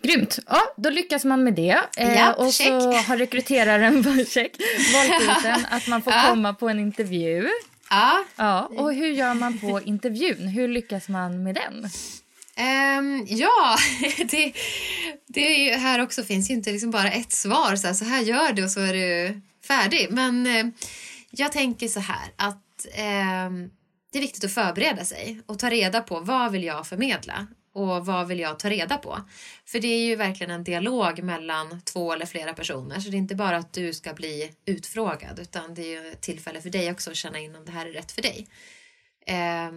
Grymt. 0.03 0.39
Ja, 0.47 0.61
då 0.77 0.91
lyckas 0.91 1.25
man 1.25 1.45
med 1.45 1.55
det. 1.55 1.81
Eh, 1.97 2.15
ja, 2.15 2.35
och 2.35 2.53
check. 2.53 2.67
så 2.67 2.93
har 2.93 3.17
rekryteraren 3.17 4.27
check, 4.27 4.57
valt 4.95 5.65
att 5.71 5.87
man 5.87 6.03
får 6.03 6.13
ja. 6.13 6.25
komma 6.31 6.55
på 6.55 6.69
en 6.69 6.81
intervju. 6.81 7.49
Ja. 7.91 8.25
ja. 8.37 8.67
Och 8.67 8.95
hur 8.95 9.09
gör 9.09 9.35
man 9.35 9.59
på 9.59 9.81
intervjun? 9.81 10.49
Hur 10.49 10.69
lyckas 10.69 11.09
man 11.09 11.43
med 11.43 11.55
den? 11.55 11.89
Um, 12.59 13.27
ja, 13.29 13.77
det, 14.31 14.53
det 15.27 15.71
är, 15.71 15.79
här 15.79 16.03
också 16.03 16.23
finns 16.23 16.51
ju 16.51 16.55
inte 16.55 16.73
liksom 16.73 16.91
bara 16.91 17.11
ett 17.11 17.33
svar. 17.33 17.77
Så 17.77 17.87
här, 17.87 17.95
så 17.95 18.05
här 18.05 18.23
gör 18.23 18.53
du 18.53 18.65
och 18.65 18.71
så 18.71 18.81
är 18.81 18.93
du 18.93 19.41
färdig. 19.67 20.07
Men 20.11 20.47
eh, 20.47 20.67
jag 21.31 21.53
tänker 21.53 21.89
så 21.89 22.01
här 22.01 22.33
att 22.37 22.87
eh, 22.93 23.51
det 24.13 24.19
är 24.19 24.21
viktigt 24.21 24.45
att 24.45 24.55
förbereda 24.55 25.05
sig 25.05 25.41
och 25.47 25.59
ta 25.59 25.71
reda 25.71 26.01
på 26.01 26.21
vad 26.21 26.53
vill 26.53 26.65
jag 26.65 26.87
förmedla 26.87 27.47
och 27.75 28.07
vad 28.07 28.29
vill 28.29 28.39
jag 28.39 28.59
ta 28.59 28.71
reda 28.71 28.99
på? 28.99 29.19
För 29.67 29.81
det 29.81 29.89
är 29.89 30.07
ju 30.07 30.17
verkligen 30.17 30.51
en 30.51 30.65
dialog 30.65 31.23
mellan 31.23 31.81
två 31.81 32.13
eller 32.13 32.27
flera 32.27 32.55
personer 32.55 33.01
så 33.01 33.11
det 33.11 33.17
är 33.17 33.19
inte 33.19 33.35
bara 33.35 33.57
att 33.57 33.73
du 33.73 33.93
ska 33.93 34.15
bli 34.15 34.53
utfrågad 34.65 35.39
utan 35.39 35.75
det 35.75 35.83
är 35.83 36.03
ju 36.03 36.09
ett 36.09 36.21
tillfälle 36.21 36.61
för 36.61 36.71
dig 36.71 36.91
också 36.91 37.11
att 37.11 37.17
känna 37.17 37.39
in 37.39 37.57
om 37.57 37.65
det 37.65 37.73
här 37.73 37.87
är 37.87 37.93
rätt 37.93 38.13
för 38.13 38.23
dig. 38.23 38.47
Eh, 39.27 39.71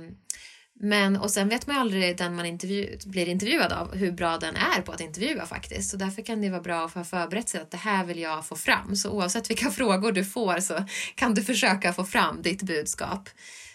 men 0.83 1.17
och 1.17 1.31
sen 1.31 1.49
vet 1.49 1.67
man 1.67 1.75
ju 1.75 1.79
aldrig 1.79 2.17
den 2.17 2.35
man 2.35 2.45
intervju 2.45 2.97
blir 3.05 3.27
intervjuad 3.27 3.73
av 3.73 3.95
hur 3.95 4.11
bra 4.11 4.37
den 4.37 4.55
är 4.55 4.81
på 4.81 4.91
att 4.91 5.01
intervjua 5.01 5.45
faktiskt. 5.45 5.89
Så 5.89 5.97
därför 5.97 6.21
kan 6.21 6.41
det 6.41 6.49
vara 6.49 6.61
bra 6.61 6.85
att 6.85 6.93
ha 6.93 7.03
förberett 7.03 7.49
sig 7.49 7.61
att 7.61 7.71
det 7.71 7.77
här 7.77 8.05
vill 8.05 8.19
jag 8.19 8.45
få 8.45 8.55
fram. 8.55 8.95
Så 8.95 9.11
oavsett 9.11 9.49
vilka 9.49 9.71
frågor 9.71 10.11
du 10.11 10.25
får 10.25 10.59
så 10.59 10.85
kan 11.15 11.33
du 11.33 11.43
försöka 11.43 11.93
få 11.93 12.03
fram 12.03 12.41
ditt 12.41 12.63
budskap 12.63 13.29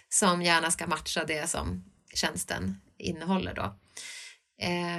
som 0.09 0.41
gärna 0.41 0.71
ska 0.71 0.87
matcha 0.87 1.23
det 1.23 1.49
som 1.49 1.83
tjänsten 2.13 2.81
innehåller 2.97 3.53
då. 3.53 3.75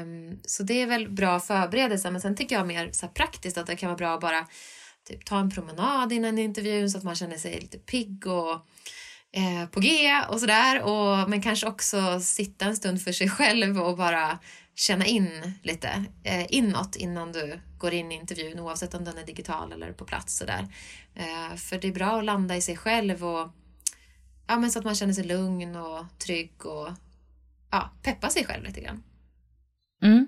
Um, 0.03 0.41
så 0.45 0.63
det 0.63 0.83
är 0.83 0.87
väl 0.87 1.11
bra 1.11 1.41
förberedelse 1.41 2.11
men 2.11 2.21
sen 2.21 2.37
tycker 2.37 2.57
jag 2.57 2.67
mer 2.67 2.93
så 2.93 3.09
praktiskt 3.09 3.59
att 3.59 3.67
det 3.67 3.77
kan 3.77 3.89
vara 3.89 3.99
bra 3.99 4.15
att 4.15 4.21
bara 4.21 4.47
typ, 5.09 5.25
ta 5.25 5.39
en 5.39 5.51
promenad 5.51 6.13
innan 6.13 6.39
intervjun 6.39 6.91
så 6.91 6.99
att 6.99 7.05
man 7.05 7.15
känner 7.15 7.37
sig 7.37 7.61
lite 7.61 7.79
pigg 7.79 8.27
och 8.27 8.67
eh, 9.33 9.69
på 9.69 9.81
G 9.81 10.13
och 10.29 10.41
sådär. 10.41 11.27
Men 11.27 11.43
kanske 11.43 11.67
också 11.67 12.21
sitta 12.21 12.65
en 12.65 12.77
stund 12.77 13.03
för 13.03 13.13
sig 13.13 13.29
själv 13.31 13.81
och 13.81 13.97
bara 13.97 14.39
känna 14.75 15.07
in 15.07 15.53
lite 15.63 16.05
eh, 16.25 16.47
inåt 16.49 16.97
innan 16.97 17.33
du 17.33 17.61
går 17.79 17.95
in 17.95 18.13
i 18.13 18.15
intervjun 18.15 18.61
oavsett 18.61 18.95
om 18.95 19.05
den 19.05 19.19
är 19.19 19.27
digital 19.27 19.73
eller 19.73 19.93
på 19.93 20.05
plats. 20.05 20.37
Sådär. 20.37 20.69
Eh, 21.15 21.57
för 21.57 21.79
det 21.79 21.89
är 21.89 21.93
bra 21.93 22.19
att 22.19 22.25
landa 22.25 22.57
i 22.57 22.63
sig 22.63 22.77
själv 22.77 23.25
och 23.25 23.49
ja, 24.47 24.59
men 24.59 24.71
så 24.71 24.79
att 24.79 24.85
man 24.85 24.95
känner 24.95 25.13
sig 25.13 25.25
lugn 25.25 25.77
och 25.77 26.05
trygg 26.19 26.67
och 26.67 26.89
ja, 27.71 27.91
peppa 28.03 28.31
sig 28.31 28.45
själv 28.45 28.65
lite 28.65 28.81
grann. 28.81 29.03
Mm. 30.03 30.27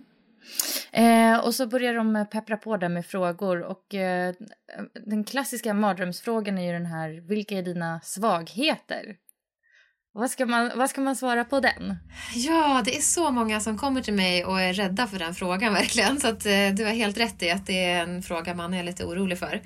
Eh, 0.93 1.39
och 1.39 1.55
så 1.55 1.67
börjar 1.67 1.95
de 1.95 2.17
eh, 2.17 2.25
peppra 2.25 2.57
på 2.57 2.77
där 2.77 2.89
med 2.89 3.07
frågor 3.07 3.63
och 3.63 3.95
eh, 3.95 4.35
den 5.07 5.25
klassiska 5.25 5.75
mardrömsfrågan 5.75 6.59
är 6.59 6.67
ju 6.67 6.73
den 6.73 6.87
här, 6.87 7.29
vilka 7.29 7.59
är 7.59 7.63
dina 7.63 8.01
svagheter? 8.01 9.17
Vad 10.13 10.31
ska, 10.31 10.47
man, 10.47 10.71
vad 10.75 10.91
ska 10.91 11.01
man 11.01 11.17
svara 11.17 11.45
på 11.45 11.61
den? 11.61 11.97
Ja, 12.35 12.83
det 12.85 12.97
är 12.97 13.01
så 13.01 13.31
många 13.31 13.61
som 13.61 13.79
kommer 13.79 14.03
till 14.03 14.15
mig 14.15 14.45
och 14.45 14.61
är 14.61 14.73
rädda 14.73 15.07
för 15.07 15.19
den 15.19 15.35
frågan 15.35 15.73
verkligen. 15.75 16.21
Så 16.21 16.29
att 16.29 16.47
eh, 16.47 16.69
du 16.77 16.85
har 16.85 16.93
helt 16.93 17.19
rätt 17.19 17.43
i 17.43 17.51
att 17.51 17.67
det 17.67 17.85
är 17.85 18.03
en 18.03 18.23
fråga 18.23 18.55
man 18.55 18.75
är 18.75 18.83
lite 18.83 19.05
orolig 19.05 19.39
för. 19.39 19.63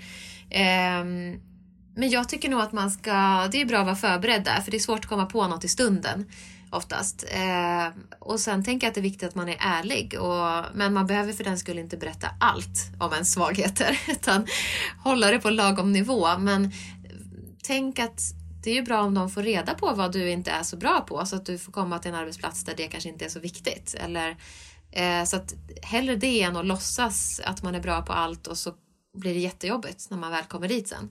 Ehm, 0.50 1.40
men 1.96 2.10
jag 2.10 2.28
tycker 2.28 2.48
nog 2.48 2.60
att 2.60 2.72
man 2.72 2.90
ska, 2.90 3.48
det 3.52 3.60
är 3.60 3.64
bra 3.64 3.78
att 3.78 3.86
vara 3.86 3.96
förberedd 3.96 4.44
där 4.44 4.60
för 4.60 4.70
det 4.70 4.76
är 4.76 4.78
svårt 4.78 4.98
att 4.98 5.06
komma 5.06 5.26
på 5.26 5.48
något 5.48 5.64
i 5.64 5.68
stunden 5.68 6.26
oftast. 6.76 7.24
Eh, 7.28 7.88
och 8.18 8.40
sen 8.40 8.64
tänker 8.64 8.86
jag 8.86 8.90
att 8.90 8.94
det 8.94 9.00
är 9.00 9.02
viktigt 9.02 9.28
att 9.28 9.34
man 9.34 9.48
är 9.48 9.56
ärlig. 9.60 10.20
Och, 10.20 10.64
men 10.74 10.92
man 10.92 11.06
behöver 11.06 11.32
för 11.32 11.44
den 11.44 11.58
skull 11.58 11.78
inte 11.78 11.96
berätta 11.96 12.28
allt 12.40 12.90
om 13.00 13.12
ens 13.12 13.32
svagheter 13.32 14.00
utan 14.08 14.46
hålla 15.04 15.30
det 15.30 15.38
på 15.38 15.50
lagom 15.50 15.92
nivå. 15.92 16.38
Men 16.38 16.72
tänk 17.62 17.98
att 17.98 18.20
det 18.64 18.70
är 18.70 18.74
ju 18.74 18.82
bra 18.82 19.02
om 19.02 19.14
de 19.14 19.30
får 19.30 19.42
reda 19.42 19.74
på 19.74 19.94
vad 19.94 20.12
du 20.12 20.30
inte 20.30 20.50
är 20.50 20.62
så 20.62 20.76
bra 20.76 21.00
på 21.00 21.26
så 21.26 21.36
att 21.36 21.46
du 21.46 21.58
får 21.58 21.72
komma 21.72 21.98
till 21.98 22.10
en 22.10 22.16
arbetsplats 22.16 22.64
där 22.64 22.74
det 22.76 22.86
kanske 22.88 23.08
inte 23.08 23.24
är 23.24 23.28
så 23.28 23.40
viktigt. 23.40 23.94
Eller, 23.98 24.36
eh, 24.92 25.24
så 25.24 25.36
att 25.36 25.54
hellre 25.82 26.16
det 26.16 26.42
än 26.42 26.56
att 26.56 26.66
låtsas 26.66 27.40
att 27.44 27.62
man 27.62 27.74
är 27.74 27.80
bra 27.80 28.02
på 28.02 28.12
allt 28.12 28.46
och 28.46 28.58
så 28.58 28.74
blir 29.16 29.34
det 29.34 29.40
jättejobbigt 29.40 30.10
när 30.10 30.18
man 30.18 30.30
väl 30.30 30.44
kommer 30.44 30.68
dit 30.68 30.88
sen. 30.88 31.10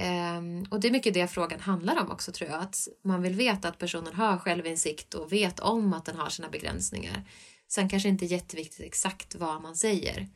Um, 0.00 0.66
och 0.70 0.80
det 0.80 0.88
är 0.88 0.92
mycket 0.92 1.14
det 1.14 1.28
frågan 1.28 1.60
handlar 1.60 2.00
om 2.00 2.10
också 2.10 2.32
tror 2.32 2.50
jag. 2.50 2.60
Att 2.60 2.88
man 3.04 3.22
vill 3.22 3.34
veta 3.34 3.68
att 3.68 3.78
personen 3.78 4.14
har 4.14 4.38
självinsikt 4.38 5.14
och 5.14 5.32
vet 5.32 5.60
om 5.60 5.92
att 5.92 6.04
den 6.04 6.16
har 6.16 6.30
sina 6.30 6.48
begränsningar. 6.48 7.24
Sen 7.68 7.88
kanske 7.88 8.08
inte 8.08 8.24
är 8.24 8.26
jätteviktigt 8.26 8.86
exakt 8.86 9.34
vad 9.34 9.62
man 9.62 9.76
säger 9.76 10.28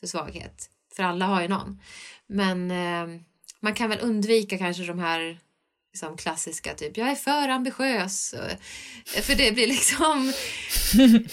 för 0.00 0.06
svaghet. 0.06 0.70
För 0.96 1.02
alla 1.02 1.26
har 1.26 1.42
ju 1.42 1.48
någon. 1.48 1.80
Men 2.26 2.70
um, 2.70 3.24
man 3.60 3.74
kan 3.74 3.90
väl 3.90 3.98
undvika 4.02 4.58
kanske 4.58 4.84
de 4.84 4.98
här 4.98 5.38
liksom 5.92 6.16
klassiska 6.16 6.74
typ 6.74 6.96
jag 6.96 7.10
är 7.10 7.14
för 7.14 7.48
ambitiös. 7.48 8.34
För 9.22 9.34
det 9.34 9.52
blir 9.52 9.66
liksom 9.66 10.32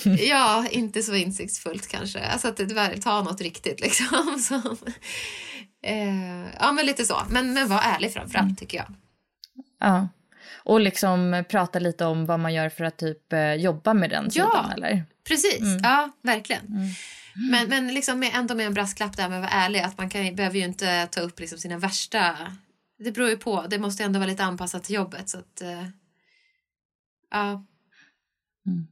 ja, 0.20 0.68
inte 0.72 1.04
så 1.04 1.16
insiktsfullt 1.16 1.88
kanske. 1.88 2.20
Alltså 2.20 2.48
att 2.48 2.58
det, 2.58 3.02
ta 3.02 3.24
något 3.24 3.42
riktigt 3.42 3.80
liksom. 3.80 4.40
Som, 4.48 4.78
Eh, 5.84 6.50
ja, 6.60 6.72
men 6.72 6.86
lite 6.86 7.06
så. 7.06 7.22
Men, 7.30 7.54
men 7.54 7.68
var 7.68 7.82
ärlig 7.82 8.14
framförallt, 8.14 8.46
mm. 8.46 8.56
tycker 8.56 8.78
jag. 8.78 8.88
Ja. 9.80 10.08
Och 10.64 10.80
liksom 10.80 11.44
prata 11.50 11.80
lite 11.80 12.06
om 12.06 12.26
vad 12.26 12.40
man 12.40 12.54
gör 12.54 12.70
för 12.70 12.84
att 12.84 12.98
typ 12.98 13.34
eh, 13.34 13.54
jobba 13.54 13.94
med 13.94 14.10
den 14.10 14.32
sidan, 14.32 14.50
ja, 14.54 14.74
eller? 14.74 15.06
precis. 15.28 15.62
Mm. 15.62 15.80
Ja, 15.84 16.12
verkligen. 16.22 16.66
Mm. 16.66 16.88
Men, 17.52 17.70
men 17.70 17.94
liksom 17.94 18.20
med, 18.20 18.32
ändå 18.34 18.56
med 18.56 18.66
en 18.66 18.74
brasklapp 18.74 19.18
där 19.18 19.30
med 19.30 19.38
att 19.38 19.52
vara 19.52 19.62
ärlig. 19.64 19.80
Att 19.80 19.98
man 19.98 20.10
kan, 20.10 20.36
behöver 20.36 20.58
ju 20.58 20.66
inte 20.66 21.08
ta 21.12 21.22
upp 21.22 21.40
liksom 21.40 21.58
sina 21.58 21.78
värsta... 21.78 22.36
Det 23.04 23.12
beror 23.12 23.30
ju 23.30 23.38
på. 23.38 23.66
Det 23.70 23.80
måste 23.80 24.04
ändå 24.04 24.20
vara 24.20 24.30
lite 24.30 24.44
anpassat 24.44 24.84
till 24.84 24.96
jobbet. 24.96 25.30
Så 25.30 25.38
att, 25.38 25.62
uh, 25.62 25.88
ja. 27.32 27.66
Mm. 28.68 28.88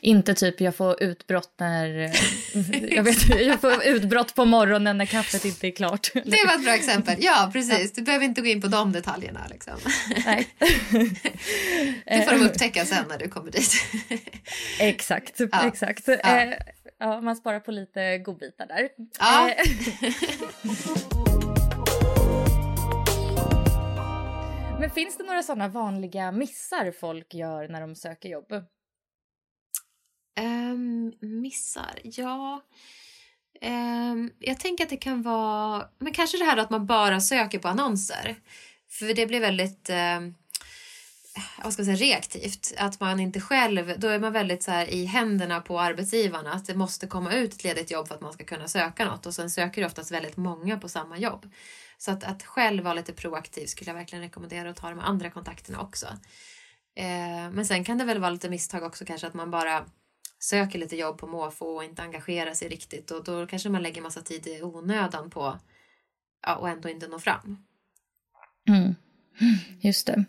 Inte 0.00 0.34
typ 0.34 0.60
jag 0.60 0.76
får 0.76 1.02
utbrott 1.02 1.54
när... 1.58 1.88
jag, 2.94 3.02
vet, 3.02 3.28
jag 3.28 3.60
får 3.60 3.84
utbrott 3.84 4.34
på 4.34 4.44
morgonen 4.44 4.98
när 4.98 5.06
kaffet 5.06 5.44
inte 5.44 5.66
är 5.66 5.70
klart. 5.70 6.10
Det 6.14 6.44
var 6.46 6.54
ett 6.54 6.64
bra 6.64 6.74
exempel. 6.74 7.16
Ja, 7.18 7.50
precis. 7.52 7.92
Du 7.92 8.02
behöver 8.02 8.24
inte 8.24 8.40
gå 8.40 8.46
in 8.46 8.60
på 8.60 8.68
de 8.68 8.92
detaljerna. 8.92 9.46
Liksom. 9.50 9.74
Nej. 10.26 10.48
det 12.06 12.22
får 12.22 12.38
de 12.38 12.46
upptäcka 12.46 12.84
sen 12.84 13.04
när 13.08 13.18
du 13.18 13.28
kommer 13.28 13.50
dit. 13.50 13.72
exakt. 14.80 15.40
Ja. 15.52 15.68
exakt. 15.68 16.08
Ja. 16.08 16.14
Eh, 16.14 16.54
ja, 16.98 17.20
man 17.20 17.36
sparar 17.36 17.60
på 17.60 17.70
lite 17.70 18.18
godbitar 18.18 18.66
där. 18.66 18.88
Ja. 19.18 19.50
Eh. 19.50 19.66
Men 24.80 24.90
finns 24.90 25.16
det 25.16 25.24
några 25.24 25.42
sådana 25.42 25.68
vanliga 25.68 26.32
missar 26.32 26.92
folk 27.00 27.34
gör 27.34 27.68
när 27.68 27.80
de 27.80 27.94
söker 27.94 28.28
jobb? 28.28 28.52
Um, 30.40 31.12
missar? 31.20 32.00
Ja... 32.02 32.60
Um, 33.62 34.30
jag 34.38 34.60
tänker 34.60 34.84
att 34.84 34.90
det 34.90 34.96
kan 34.96 35.22
vara... 35.22 35.88
Men 35.98 36.12
kanske 36.12 36.38
det 36.38 36.44
här 36.44 36.56
att 36.56 36.70
man 36.70 36.86
bara 36.86 37.20
söker 37.20 37.58
på 37.58 37.68
annonser. 37.68 38.36
För 38.90 39.14
det 39.14 39.26
blir 39.26 39.40
väldigt... 39.40 39.90
Um, 39.90 40.34
vad 41.62 41.72
ska 41.72 41.82
man 41.82 41.96
säga, 41.96 42.10
reaktivt. 42.10 42.74
Att 42.78 43.00
man 43.00 43.20
inte 43.20 43.40
själv, 43.40 43.94
då 43.98 44.08
är 44.08 44.18
man 44.18 44.32
väldigt 44.32 44.62
så 44.62 44.70
här 44.70 44.86
i 44.86 45.04
händerna 45.04 45.60
på 45.60 45.80
arbetsgivarna. 45.80 46.52
Att 46.52 46.66
det 46.66 46.74
måste 46.74 47.06
komma 47.06 47.34
ut 47.34 47.54
ett 47.54 47.64
ledigt 47.64 47.90
jobb 47.90 48.08
för 48.08 48.14
att 48.14 48.20
man 48.20 48.32
ska 48.32 48.44
kunna 48.44 48.68
söka 48.68 49.04
något. 49.04 49.26
Och 49.26 49.34
sen 49.34 49.50
söker 49.50 49.80
det 49.80 49.86
oftast 49.86 50.10
väldigt 50.10 50.36
många 50.36 50.78
på 50.78 50.88
samma 50.88 51.18
jobb. 51.18 51.50
Så 51.98 52.10
att, 52.10 52.24
att 52.24 52.42
själv 52.42 52.84
vara 52.84 52.94
lite 52.94 53.12
proaktiv 53.12 53.66
skulle 53.66 53.90
jag 53.90 53.96
verkligen 53.96 54.22
rekommendera 54.24 54.70
att 54.70 54.76
ta 54.76 54.90
de 54.90 54.98
andra 54.98 55.30
kontakterna 55.30 55.80
också. 55.80 56.06
Eh, 56.96 57.50
men 57.52 57.66
sen 57.66 57.84
kan 57.84 57.98
det 57.98 58.04
väl 58.04 58.18
vara 58.18 58.30
lite 58.30 58.50
misstag 58.50 58.82
också 58.82 59.04
kanske 59.04 59.26
att 59.26 59.34
man 59.34 59.50
bara 59.50 59.84
söker 60.46 60.78
lite 60.78 60.96
jobb 60.96 61.18
på 61.18 61.26
måfå 61.26 61.66
och 61.66 61.84
inte 61.84 62.02
engagerar 62.02 62.54
sig 62.54 62.68
riktigt 62.68 63.10
och 63.10 63.24
då 63.24 63.46
kanske 63.46 63.68
man 63.68 63.82
lägger 63.82 64.02
massa 64.02 64.20
tid 64.20 64.46
i 64.46 64.62
onödan 64.62 65.30
på 65.30 65.58
ja, 66.46 66.56
och 66.56 66.68
ändå 66.68 66.88
inte 66.88 67.08
når 67.08 67.18
fram. 67.18 67.66
Mm. 68.68 68.94
Just 69.80 70.06
det. 70.06 70.24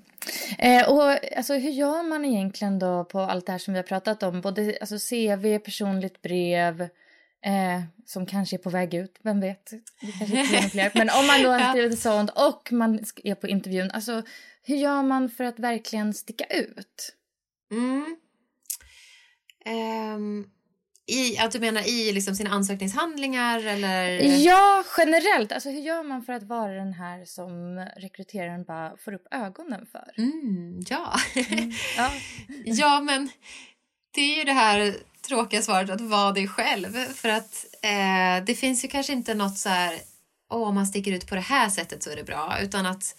Eh, 0.60 0.90
och 0.90 1.38
alltså, 1.38 1.54
hur 1.54 1.70
gör 1.70 2.04
man 2.04 2.26
egentligen 2.26 2.80
då 2.80 3.06
på 3.06 3.20
allt 3.20 3.46
det 3.46 3.52
här 3.52 3.60
som 3.60 3.74
vi 3.74 3.78
har 3.78 3.84
pratat 3.84 4.24
om? 4.24 4.42
Både 4.42 4.78
alltså, 4.82 4.98
CV, 5.10 5.60
personligt 5.60 6.22
brev, 6.22 6.82
eh, 6.82 7.82
som 8.06 8.26
kanske 8.26 8.56
är 8.56 8.58
på 8.58 8.70
väg 8.70 8.94
ut, 8.94 9.20
vem 9.22 9.40
vet? 9.40 9.72
Det 10.02 10.12
kanske 10.20 10.40
inte 10.40 10.70
fler. 10.70 10.92
Men 10.94 11.10
om 11.10 11.28
man 11.28 11.44
då 11.44 11.50
har 11.64 11.74
skrivit 11.74 12.00
sånt 12.00 12.30
och 12.30 12.72
man 12.72 13.00
är 13.24 13.36
på 13.36 13.48
intervjun, 13.48 13.92
alltså 13.92 14.24
hur 14.64 14.76
gör 14.76 15.04
man 15.04 15.30
för 15.30 15.44
att 15.44 15.60
verkligen 15.60 16.14
sticka 16.14 16.46
ut? 16.46 17.16
Mm. 17.72 18.18
Um, 19.68 20.46
i, 21.10 21.38
att 21.38 21.52
du 21.52 21.60
menar 21.60 21.88
i 21.88 22.12
liksom 22.12 22.36
sina 22.36 22.50
ansökningshandlingar 22.50 23.66
eller? 23.66 24.08
Ja, 24.46 24.84
generellt. 24.98 25.52
Alltså, 25.52 25.70
hur 25.70 25.82
gör 25.82 26.04
man 26.04 26.22
för 26.22 26.34
att 26.34 26.44
vara 26.44 26.74
den 26.74 26.94
här 26.94 27.26
som 27.26 27.78
rekryteraren 27.98 28.64
bara 28.64 28.98
får 28.98 29.14
upp 29.14 29.28
ögonen 29.32 29.86
för? 29.92 30.14
Mm, 30.18 30.80
ja. 30.90 31.20
Mm, 31.36 31.72
ja. 31.98 32.12
ja, 32.66 33.02
men 33.02 33.30
det 34.16 34.22
är 34.22 34.38
ju 34.38 34.44
det 34.44 34.54
här 34.54 34.96
tråkiga 35.28 35.62
svaret 35.62 35.90
att 35.90 36.02
vara 36.02 36.32
dig 36.32 36.48
själv. 36.48 36.94
För 36.94 37.30
att 37.30 37.66
eh, 37.82 38.46
det 38.46 38.56
finns 38.56 38.86
ju 38.86 38.88
kanske 38.88 39.14
inte 39.14 39.34
något 39.34 39.58
så 39.58 39.70
här, 39.70 40.00
åh, 40.50 40.68
om 40.68 40.76
man 40.76 40.88
sticker 40.88 41.12
ut 41.12 41.28
på 41.28 41.36
det 41.36 41.42
här 41.42 41.70
sättet 41.70 42.04
så 42.04 42.10
är 42.10 42.16
det 42.16 42.24
bra. 42.24 42.58
Utan 42.62 42.86
att 42.86 43.16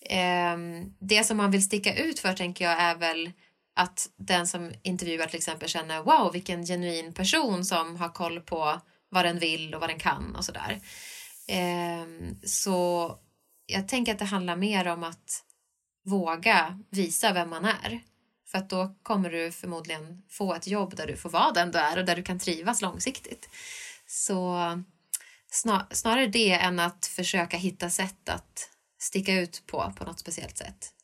eh, 0.00 0.56
det 0.98 1.24
som 1.24 1.36
man 1.36 1.50
vill 1.50 1.64
sticka 1.64 1.94
ut 1.94 2.18
för 2.18 2.32
tänker 2.32 2.64
jag 2.64 2.80
är 2.80 2.96
väl 2.96 3.30
att 3.80 4.10
den 4.16 4.46
som 4.46 4.72
intervjuar 4.82 5.26
till 5.26 5.36
exempel 5.36 5.68
känner 5.68 6.02
wow 6.02 6.32
vilken 6.32 6.66
genuin 6.66 7.14
person 7.14 7.64
som 7.64 7.96
har 7.96 8.08
koll 8.08 8.40
på 8.40 8.80
vad 9.08 9.24
den 9.24 9.38
vill 9.38 9.74
och 9.74 9.80
vad 9.80 9.90
den 9.90 9.98
kan 9.98 10.36
och 10.36 10.44
sådär. 10.44 10.80
Eh, 11.48 12.06
så 12.44 13.18
jag 13.66 13.88
tänker 13.88 14.12
att 14.12 14.18
det 14.18 14.24
handlar 14.24 14.56
mer 14.56 14.88
om 14.88 15.04
att 15.04 15.44
våga 16.04 16.78
visa 16.90 17.32
vem 17.32 17.50
man 17.50 17.64
är. 17.64 18.00
För 18.46 18.58
att 18.58 18.70
då 18.70 18.94
kommer 19.02 19.30
du 19.30 19.52
förmodligen 19.52 20.22
få 20.28 20.54
ett 20.54 20.66
jobb 20.66 20.96
där 20.96 21.06
du 21.06 21.16
får 21.16 21.30
vara 21.30 21.52
den 21.52 21.70
du 21.70 21.78
är 21.78 21.98
och 21.98 22.04
där 22.04 22.16
du 22.16 22.22
kan 22.22 22.38
trivas 22.38 22.82
långsiktigt. 22.82 23.48
Så 24.06 24.58
snarare 25.92 26.26
det 26.26 26.52
än 26.52 26.78
att 26.78 27.06
försöka 27.06 27.56
hitta 27.56 27.90
sätt 27.90 28.28
att 28.28 28.70
sticka 28.98 29.34
ut 29.34 29.62
på, 29.66 29.92
på 29.96 30.04
något 30.04 30.18
speciellt 30.18 30.58
sätt. 30.58 30.94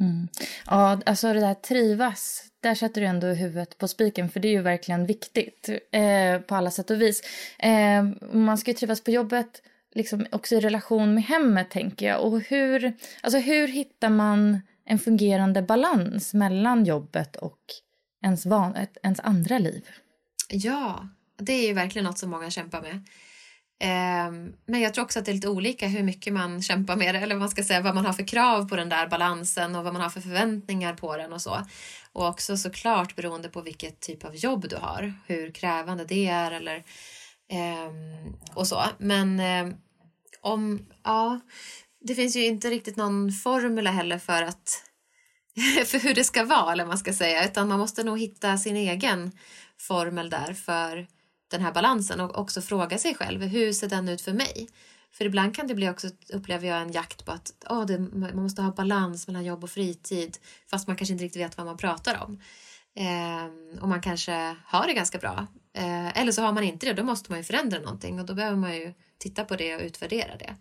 Mm. 0.00 0.28
Ja, 0.66 1.00
alltså 1.06 1.32
det 1.32 1.40
där 1.40 1.54
trivas, 1.54 2.44
där 2.60 2.74
sätter 2.74 3.00
du 3.00 3.06
ändå 3.06 3.26
huvudet 3.26 3.78
på 3.78 3.88
spiken 3.88 4.28
för 4.28 4.40
det 4.40 4.48
är 4.48 4.52
ju 4.52 4.62
verkligen 4.62 5.06
viktigt 5.06 5.68
eh, 5.92 6.38
på 6.38 6.54
alla 6.54 6.70
sätt 6.70 6.90
och 6.90 7.02
vis. 7.02 7.22
Eh, 7.58 8.04
man 8.32 8.58
ska 8.58 8.70
ju 8.70 8.76
trivas 8.76 9.00
på 9.00 9.10
jobbet, 9.10 9.62
liksom 9.94 10.26
också 10.32 10.54
i 10.54 10.60
relation 10.60 11.14
med 11.14 11.24
hemmet 11.24 11.70
tänker 11.70 12.06
jag. 12.06 12.24
Och 12.24 12.40
hur, 12.40 12.92
alltså 13.20 13.38
hur 13.38 13.68
hittar 13.68 14.08
man 14.08 14.60
en 14.86 14.98
fungerande 14.98 15.62
balans 15.62 16.34
mellan 16.34 16.84
jobbet 16.84 17.36
och 17.36 17.60
ens, 18.24 18.46
van, 18.46 18.76
ens 19.02 19.20
andra 19.20 19.58
liv? 19.58 19.88
Ja, 20.48 21.08
det 21.38 21.52
är 21.52 21.66
ju 21.66 21.72
verkligen 21.72 22.04
något 22.04 22.18
som 22.18 22.30
många 22.30 22.50
kämpar 22.50 22.82
med. 22.82 23.02
Ehm, 23.80 24.52
men 24.66 24.80
jag 24.80 24.94
tror 24.94 25.04
också 25.04 25.18
att 25.18 25.24
det 25.24 25.30
är 25.30 25.34
lite 25.34 25.48
olika 25.48 25.88
hur 25.88 26.02
mycket 26.02 26.32
man 26.32 26.62
kämpar 26.62 26.96
med 26.96 27.14
det 27.14 27.18
eller 27.18 27.34
vad 27.34 27.40
man 27.40 27.50
ska 27.50 27.64
säga, 27.64 27.80
vad 27.80 27.94
man 27.94 28.06
har 28.06 28.12
för 28.12 28.26
krav 28.26 28.68
på 28.68 28.76
den 28.76 28.88
där 28.88 29.08
balansen 29.08 29.74
och 29.74 29.84
vad 29.84 29.92
man 29.92 30.02
har 30.02 30.10
för 30.10 30.20
förväntningar 30.20 30.94
på 30.94 31.16
den 31.16 31.32
och 31.32 31.42
så. 31.42 31.66
Och 32.12 32.26
också 32.26 32.56
såklart 32.56 33.16
beroende 33.16 33.48
på 33.48 33.60
vilket 33.60 34.00
typ 34.00 34.24
av 34.24 34.36
jobb 34.36 34.68
du 34.68 34.76
har, 34.76 35.14
hur 35.26 35.50
krävande 35.50 36.04
det 36.04 36.28
är 36.28 36.50
eller 36.50 36.84
ehm, 37.48 38.36
och 38.54 38.66
så. 38.66 38.82
Men 38.98 39.40
ehm, 39.40 39.74
om, 40.40 40.86
ja, 41.04 41.40
det 42.00 42.14
finns 42.14 42.36
ju 42.36 42.44
inte 42.46 42.70
riktigt 42.70 42.96
någon 42.96 43.32
formel 43.32 43.86
heller 43.86 44.18
för 44.18 44.42
att 44.42 44.82
för 45.86 45.98
hur 45.98 46.14
det 46.14 46.24
ska 46.24 46.44
vara 46.44 46.72
eller 46.72 46.84
vad 46.84 46.88
man 46.88 46.98
ska 46.98 47.12
säga 47.12 47.44
utan 47.44 47.68
man 47.68 47.78
måste 47.78 48.04
nog 48.04 48.18
hitta 48.18 48.58
sin 48.58 48.76
egen 48.76 49.32
formel 49.78 50.30
där 50.30 50.52
för 50.52 51.06
den 51.54 51.62
här 51.62 51.72
balansen 51.72 52.20
och 52.20 52.38
också 52.38 52.60
fråga 52.60 52.98
sig 52.98 53.14
själv 53.14 53.42
hur 53.42 53.72
ser 53.72 53.88
den 53.88 54.08
ut 54.08 54.20
för 54.20 54.32
mig? 54.32 54.68
För 55.12 55.24
ibland 55.24 55.56
kan 55.56 55.66
det 55.66 55.74
bli 55.74 55.90
också, 55.90 56.08
upplever 56.32 56.68
jag, 56.68 56.82
en 56.82 56.92
jakt 56.92 57.24
på 57.24 57.32
att 57.32 57.52
oh, 57.70 57.86
det, 57.86 57.98
man 57.98 58.36
måste 58.36 58.62
ha 58.62 58.72
balans 58.72 59.26
mellan 59.26 59.44
jobb 59.44 59.64
och 59.64 59.70
fritid 59.70 60.38
fast 60.70 60.86
man 60.86 60.96
kanske 60.96 61.12
inte 61.12 61.24
riktigt 61.24 61.42
vet 61.42 61.56
vad 61.56 61.66
man 61.66 61.76
pratar 61.76 62.22
om. 62.24 62.40
Eh, 62.96 63.80
och 63.82 63.88
man 63.88 64.00
kanske 64.00 64.56
har 64.64 64.86
det 64.86 64.94
ganska 64.94 65.18
bra. 65.18 65.46
Eh, 65.74 66.18
eller 66.20 66.32
så 66.32 66.42
har 66.42 66.52
man 66.52 66.64
inte 66.64 66.86
det, 66.86 66.92
då 66.92 67.02
måste 67.02 67.32
man 67.32 67.38
ju 67.38 67.44
förändra 67.44 67.78
någonting 67.78 68.20
och 68.20 68.26
då 68.26 68.34
behöver 68.34 68.56
man 68.56 68.76
ju 68.76 68.94
titta 69.18 69.44
på 69.44 69.56
det 69.56 69.74
och 69.74 69.82
utvärdera 69.82 70.36
det. 70.36 70.56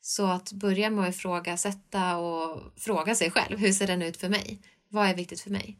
Så 0.00 0.26
att 0.26 0.52
börja 0.52 0.90
med 0.90 1.04
att 1.04 1.14
ifrågasätta 1.14 2.16
och 2.16 2.72
fråga 2.76 3.14
sig 3.14 3.30
själv, 3.30 3.58
hur 3.58 3.72
ser 3.72 3.86
den 3.86 4.02
ut 4.02 4.16
för 4.16 4.28
mig? 4.28 4.60
Vad 4.88 5.08
är 5.08 5.14
viktigt 5.14 5.40
för 5.40 5.50
mig? 5.50 5.78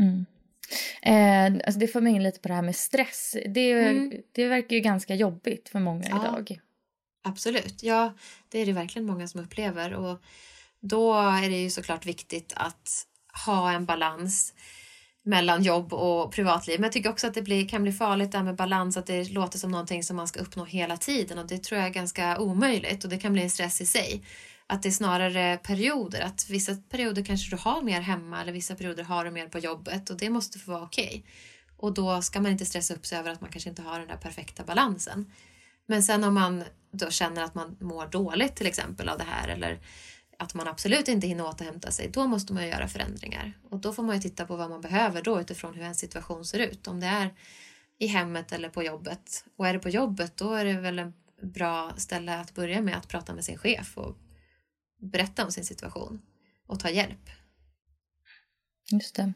Mm. 0.00 0.26
Eh, 1.02 1.44
alltså 1.44 1.78
det 1.78 1.88
får 1.88 2.00
mig 2.00 2.14
in 2.14 2.22
lite 2.22 2.40
på 2.40 2.48
det 2.48 2.54
här 2.54 2.62
med 2.62 2.76
stress. 2.76 3.36
Det, 3.46 3.72
mm. 3.72 4.12
det 4.32 4.48
verkar 4.48 4.76
ju 4.76 4.82
ganska 4.82 5.14
jobbigt 5.14 5.68
för 5.68 5.78
många 5.78 6.08
ja, 6.08 6.22
idag. 6.22 6.60
Absolut, 7.24 7.82
ja 7.82 8.14
det 8.48 8.58
är 8.58 8.66
det 8.66 8.72
verkligen 8.72 9.06
många 9.06 9.28
som 9.28 9.40
upplever 9.40 9.94
och 9.94 10.22
då 10.80 11.14
är 11.14 11.50
det 11.50 11.56
ju 11.56 11.70
såklart 11.70 12.06
viktigt 12.06 12.52
att 12.56 13.06
ha 13.46 13.72
en 13.72 13.84
balans 13.84 14.54
mellan 15.22 15.62
jobb 15.62 15.92
och 15.92 16.32
privatliv. 16.32 16.80
Men 16.80 16.84
jag 16.84 16.92
tycker 16.92 17.10
också 17.10 17.26
att 17.26 17.34
det 17.34 17.42
blir, 17.42 17.68
kan 17.68 17.82
bli 17.82 17.92
farligt 17.92 18.32
där 18.32 18.42
med 18.42 18.56
balans, 18.56 18.96
att 18.96 19.06
det 19.06 19.32
låter 19.32 19.58
som 19.58 19.70
någonting 19.70 20.02
som 20.02 20.16
man 20.16 20.28
ska 20.28 20.40
uppnå 20.40 20.64
hela 20.64 20.96
tiden 20.96 21.38
och 21.38 21.46
det 21.46 21.58
tror 21.58 21.78
jag 21.78 21.88
är 21.88 21.92
ganska 21.92 22.38
omöjligt 22.38 23.04
och 23.04 23.10
det 23.10 23.18
kan 23.18 23.32
bli 23.32 23.42
en 23.42 23.50
stress 23.50 23.80
i 23.80 23.86
sig. 23.86 24.24
Att 24.72 24.82
det 24.82 24.88
är 24.88 24.90
snarare 24.90 25.56
perioder, 25.56 26.20
att 26.20 26.50
vissa 26.50 26.74
perioder 26.74 27.24
kanske 27.24 27.56
du 27.56 27.62
har 27.62 27.82
mer 27.82 28.00
hemma 28.00 28.42
eller 28.42 28.52
vissa 28.52 28.74
perioder 28.74 29.04
har 29.04 29.24
du 29.24 29.30
mer 29.30 29.48
på 29.48 29.58
jobbet 29.58 30.10
och 30.10 30.16
det 30.16 30.30
måste 30.30 30.58
få 30.58 30.70
vara 30.70 30.82
okej. 30.82 31.08
Okay. 31.08 31.22
Och 31.76 31.94
då 31.94 32.22
ska 32.22 32.40
man 32.40 32.52
inte 32.52 32.66
stressa 32.66 32.94
upp 32.94 33.06
sig 33.06 33.18
över 33.18 33.30
att 33.30 33.40
man 33.40 33.50
kanske 33.50 33.70
inte 33.70 33.82
har 33.82 33.98
den 33.98 34.08
där 34.08 34.16
perfekta 34.16 34.64
balansen. 34.64 35.32
Men 35.86 36.02
sen 36.02 36.24
om 36.24 36.34
man 36.34 36.64
då 36.92 37.10
känner 37.10 37.42
att 37.42 37.54
man 37.54 37.76
mår 37.80 38.06
dåligt 38.06 38.56
till 38.56 38.66
exempel 38.66 39.08
av 39.08 39.18
det 39.18 39.24
här 39.24 39.48
eller 39.48 39.80
att 40.38 40.54
man 40.54 40.68
absolut 40.68 41.08
inte 41.08 41.26
hinner 41.26 41.46
återhämta 41.46 41.90
sig, 41.90 42.10
då 42.12 42.26
måste 42.26 42.52
man 42.52 42.68
göra 42.68 42.88
förändringar. 42.88 43.52
Och 43.70 43.78
då 43.78 43.92
får 43.92 44.02
man 44.02 44.16
ju 44.16 44.22
titta 44.22 44.46
på 44.46 44.56
vad 44.56 44.70
man 44.70 44.80
behöver 44.80 45.22
då 45.22 45.40
utifrån 45.40 45.74
hur 45.74 45.84
en 45.84 45.94
situation 45.94 46.44
ser 46.44 46.58
ut. 46.58 46.86
Om 46.86 47.00
det 47.00 47.06
är 47.06 47.34
i 47.98 48.06
hemmet 48.06 48.52
eller 48.52 48.68
på 48.68 48.82
jobbet. 48.82 49.44
Och 49.56 49.68
är 49.68 49.72
det 49.72 49.78
på 49.78 49.88
jobbet, 49.88 50.36
då 50.36 50.54
är 50.54 50.64
det 50.64 50.80
väl 50.80 50.98
en 50.98 51.12
bra 51.42 51.92
ställe 51.96 52.40
att 52.40 52.54
börja 52.54 52.80
med 52.82 52.96
att 52.96 53.08
prata 53.08 53.34
med 53.34 53.44
sin 53.44 53.58
chef 53.58 53.98
och 53.98 54.16
berätta 55.00 55.44
om 55.44 55.50
sin 55.50 55.64
situation 55.64 56.22
och 56.66 56.80
ta 56.80 56.90
hjälp. 56.90 57.30
Just 58.92 59.14
det. 59.14 59.32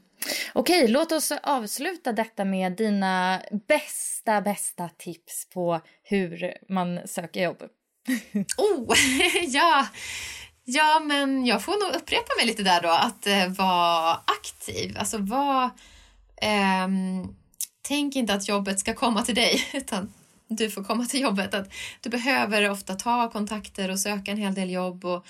Okej, 0.53 0.89
låt 0.89 1.13
oss 1.13 1.33
avsluta 1.43 2.13
detta 2.13 2.45
med 2.45 2.73
dina 2.73 3.43
bästa, 3.69 4.41
bästa 4.41 4.89
tips 4.89 5.49
på 5.51 5.81
hur 6.03 6.55
man 6.69 7.01
söker 7.09 7.43
jobb. 7.43 7.63
oh, 8.57 8.97
ja! 9.47 9.89
Ja, 10.67 11.01
men 11.05 11.47
jag 11.47 11.65
får 11.65 11.73
nog 11.73 12.03
upprepa 12.03 12.37
mig 12.37 12.47
lite 12.47 12.63
där 12.63 12.83
då, 12.83 12.89
att 12.89 13.27
eh, 13.27 13.49
vara 13.49 14.15
aktiv. 14.15 14.97
Alltså 14.99 15.19
var 15.19 15.71
Eh, 16.45 16.89
tänk 17.83 18.17
inte 18.17 18.35
att 18.35 18.49
jobbet 18.49 18.81
ska 18.81 18.95
komma 18.95 19.23
till 19.23 19.35
dig 19.35 19.69
utan 19.73 20.13
du 20.57 20.71
får 20.71 20.85
komma 20.85 21.05
till 21.05 21.21
jobbet. 21.21 21.55
Att 21.55 21.73
du 22.01 22.11
behöver 22.11 22.71
ofta 22.71 22.95
ta 22.95 23.31
kontakter 23.31 23.91
och 23.91 24.01
söka 24.01 24.31
en 24.31 24.39
hel 24.39 24.55
del 24.55 24.71
jobb 24.71 25.05
och, 25.05 25.27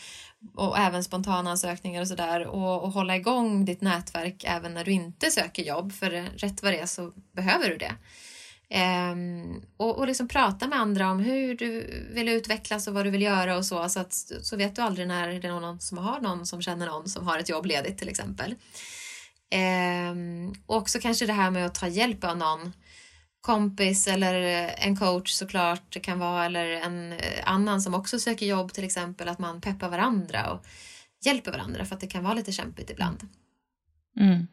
och 0.57 0.79
även 0.79 1.05
spontana 1.05 1.51
ansökningar 1.51 2.01
och 2.01 2.09
sådär 2.09 2.47
och, 2.47 2.83
och 2.83 2.93
hålla 2.93 3.17
igång 3.17 3.65
ditt 3.65 3.81
nätverk 3.81 4.45
även 4.47 4.75
när 4.75 4.85
du 4.85 4.93
inte 4.93 5.31
söker 5.31 5.63
jobb 5.63 5.93
för 5.93 6.11
rätt 6.39 6.63
vad 6.63 6.73
det 6.73 6.79
är 6.79 6.87
så 6.87 7.13
behöver 7.33 7.69
du 7.69 7.77
det. 7.77 7.93
Ehm, 8.71 9.63
och, 9.77 9.99
och 9.99 10.07
liksom 10.07 10.29
prata 10.29 10.69
med 10.69 10.79
andra 10.79 11.11
om 11.11 11.19
hur 11.19 11.57
du 11.57 12.03
vill 12.13 12.29
utvecklas 12.29 12.89
och 12.89 12.95
vad 12.95 13.07
du 13.07 13.11
vill 13.11 13.23
göra 13.23 13.57
och 13.57 13.67
så. 13.67 13.89
Så, 13.89 14.01
att, 14.01 14.15
så 14.43 14.57
vet 14.57 14.77
du 14.77 14.83
aldrig 14.83 15.09
när 15.09 15.29
det 15.29 15.49
är 15.49 15.61
någon 15.61 15.81
som 15.81 15.99
har 15.99 16.21
någon 16.21 16.47
som 16.47 16.63
känner 16.63 16.87
någon 16.87 17.09
som 17.09 17.27
har 17.27 17.39
ett 17.39 17.49
jobb 17.49 17.67
ledigt 17.67 17.99
till 17.99 18.09
exempel. 18.09 18.55
Ehm, 19.51 20.55
och 20.67 20.77
också 20.77 20.99
kanske 20.99 21.27
det 21.27 21.33
här 21.33 21.51
med 21.51 21.67
att 21.67 21.75
ta 21.75 21.89
hjälp 21.89 22.25
av 22.25 22.37
någon 22.37 22.73
kompis 23.45 24.07
eller 24.07 24.35
en 24.79 24.97
coach 24.97 25.33
såklart 25.33 25.83
det 25.89 26.01
kan 26.01 26.19
vara 26.19 26.45
eller 26.45 26.67
en 26.67 27.15
annan 27.45 27.83
som 27.83 27.95
också 27.95 28.19
söker 28.19 28.47
jobb 28.47 28.73
till 28.73 28.85
exempel 28.85 29.29
att 29.29 29.39
man 29.39 29.61
peppar 29.61 29.89
varandra 29.89 30.53
och 30.53 30.67
hjälper 31.25 31.53
varandra 31.53 31.85
för 31.85 31.95
att 31.95 32.01
det 32.01 32.07
kan 32.07 32.25
vara 32.25 32.35
lite 32.35 32.53
kämpigt 32.53 32.91
ibland. 32.91 33.29
Mm. 34.21 34.47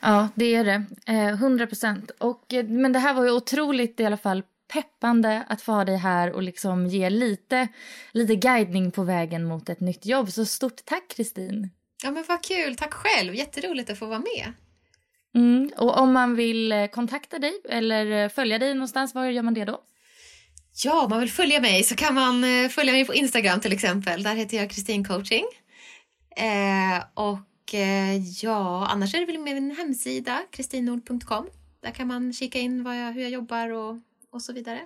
Ja, 0.00 0.28
det 0.34 0.54
är 0.54 0.64
det. 0.64 0.84
Eh, 1.06 1.66
procent. 1.66 2.10
Eh, 2.52 2.64
men 2.64 2.92
det 2.92 2.98
här 2.98 3.14
var 3.14 3.24
ju 3.24 3.30
otroligt 3.30 4.00
i 4.00 4.04
alla 4.04 4.16
fall 4.16 4.42
peppande 4.72 5.44
att 5.48 5.62
få 5.62 5.72
ha 5.72 5.84
dig 5.84 5.96
här 5.96 6.32
och 6.32 6.42
liksom 6.42 6.86
ge 6.86 7.10
lite, 7.10 7.68
lite 8.12 8.36
guidning 8.36 8.90
på 8.90 9.02
vägen 9.02 9.44
mot 9.44 9.68
ett 9.68 9.80
nytt 9.80 10.06
jobb. 10.06 10.32
Så 10.32 10.46
stort 10.46 10.84
tack 10.84 11.08
Kristin. 11.16 11.70
Ja 12.02 12.10
men 12.10 12.24
vad 12.28 12.44
kul, 12.44 12.76
tack 12.76 12.94
själv. 12.94 13.34
Jätteroligt 13.34 13.90
att 13.90 13.98
få 13.98 14.06
vara 14.06 14.18
med. 14.18 14.52
Mm. 15.34 15.70
Och 15.76 15.98
om 15.98 16.12
man 16.12 16.34
vill 16.34 16.72
eh, 16.72 16.86
kontakta 16.86 17.38
dig 17.38 17.52
eller 17.68 18.28
följa 18.28 18.58
dig 18.58 18.74
någonstans, 18.74 19.14
var 19.14 19.26
gör 19.26 19.42
man 19.42 19.54
det 19.54 19.64
då? 19.64 19.80
Ja, 20.84 21.04
om 21.04 21.10
man 21.10 21.20
vill 21.20 21.30
följa 21.30 21.60
mig 21.60 21.82
så 21.82 21.94
kan 21.94 22.14
man 22.14 22.44
följa 22.70 22.92
mig 22.92 23.04
på 23.04 23.14
Instagram 23.14 23.60
till 23.60 23.72
exempel. 23.72 24.22
Där 24.22 24.34
heter 24.34 24.56
jag 24.56 24.70
Kristin 24.70 25.04
coaching. 25.04 25.44
Eh, 26.36 27.04
och 27.14 27.38
Eh, 27.74 28.16
ja, 28.44 28.86
annars 28.86 29.14
är 29.14 29.20
det 29.20 29.26
väl 29.26 29.38
min 29.38 29.70
hemsida, 29.70 30.42
kristinord.com. 30.50 31.46
Där 31.82 31.90
kan 31.90 32.08
man 32.08 32.32
kika 32.32 32.58
in 32.58 32.84
jag, 32.86 33.12
hur 33.12 33.22
jag 33.22 33.30
jobbar 33.30 33.68
och, 33.68 33.96
och 34.32 34.42
så 34.42 34.52
vidare. 34.52 34.80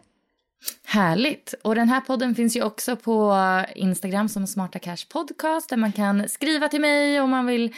Härligt! 0.84 1.54
Och 1.62 1.74
den 1.74 1.88
här 1.88 2.00
podden 2.00 2.34
finns 2.34 2.56
ju 2.56 2.62
också 2.62 2.96
på 2.96 3.36
Instagram 3.74 4.28
som 4.28 4.46
Smarta 4.46 4.78
Cash 4.78 5.06
Podcast 5.12 5.68
där 5.68 5.76
man 5.76 5.92
kan 5.92 6.28
skriva 6.28 6.68
till 6.68 6.80
mig 6.80 7.20
om 7.20 7.30
man 7.30 7.46
vill 7.46 7.74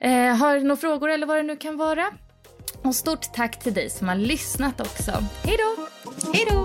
eh, 0.00 0.36
ha 0.36 0.54
några 0.54 0.76
frågor 0.76 1.10
eller 1.10 1.26
vad 1.26 1.36
det 1.36 1.42
nu 1.42 1.56
kan 1.56 1.76
vara. 1.76 2.10
Och 2.82 2.94
stort 2.94 3.32
tack 3.34 3.58
till 3.62 3.74
dig 3.74 3.90
som 3.90 4.08
har 4.08 4.16
lyssnat 4.16 4.80
också. 4.80 5.12
Hej 5.44 5.56
då! 5.58 5.86
Hej 6.32 6.46
då! 6.50 6.64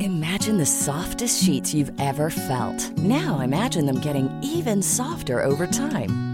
Imagine 0.00 0.58
the 0.58 0.66
softest 0.66 1.44
sheets 1.44 1.74
you've 1.74 2.00
ever 2.00 2.30
felt. 2.30 2.98
Now 2.98 3.40
imagine 3.40 3.86
them 3.86 4.00
getting 4.00 4.28
even 4.42 4.82
softer 4.82 5.42
over 5.42 5.66
time. 5.66 6.33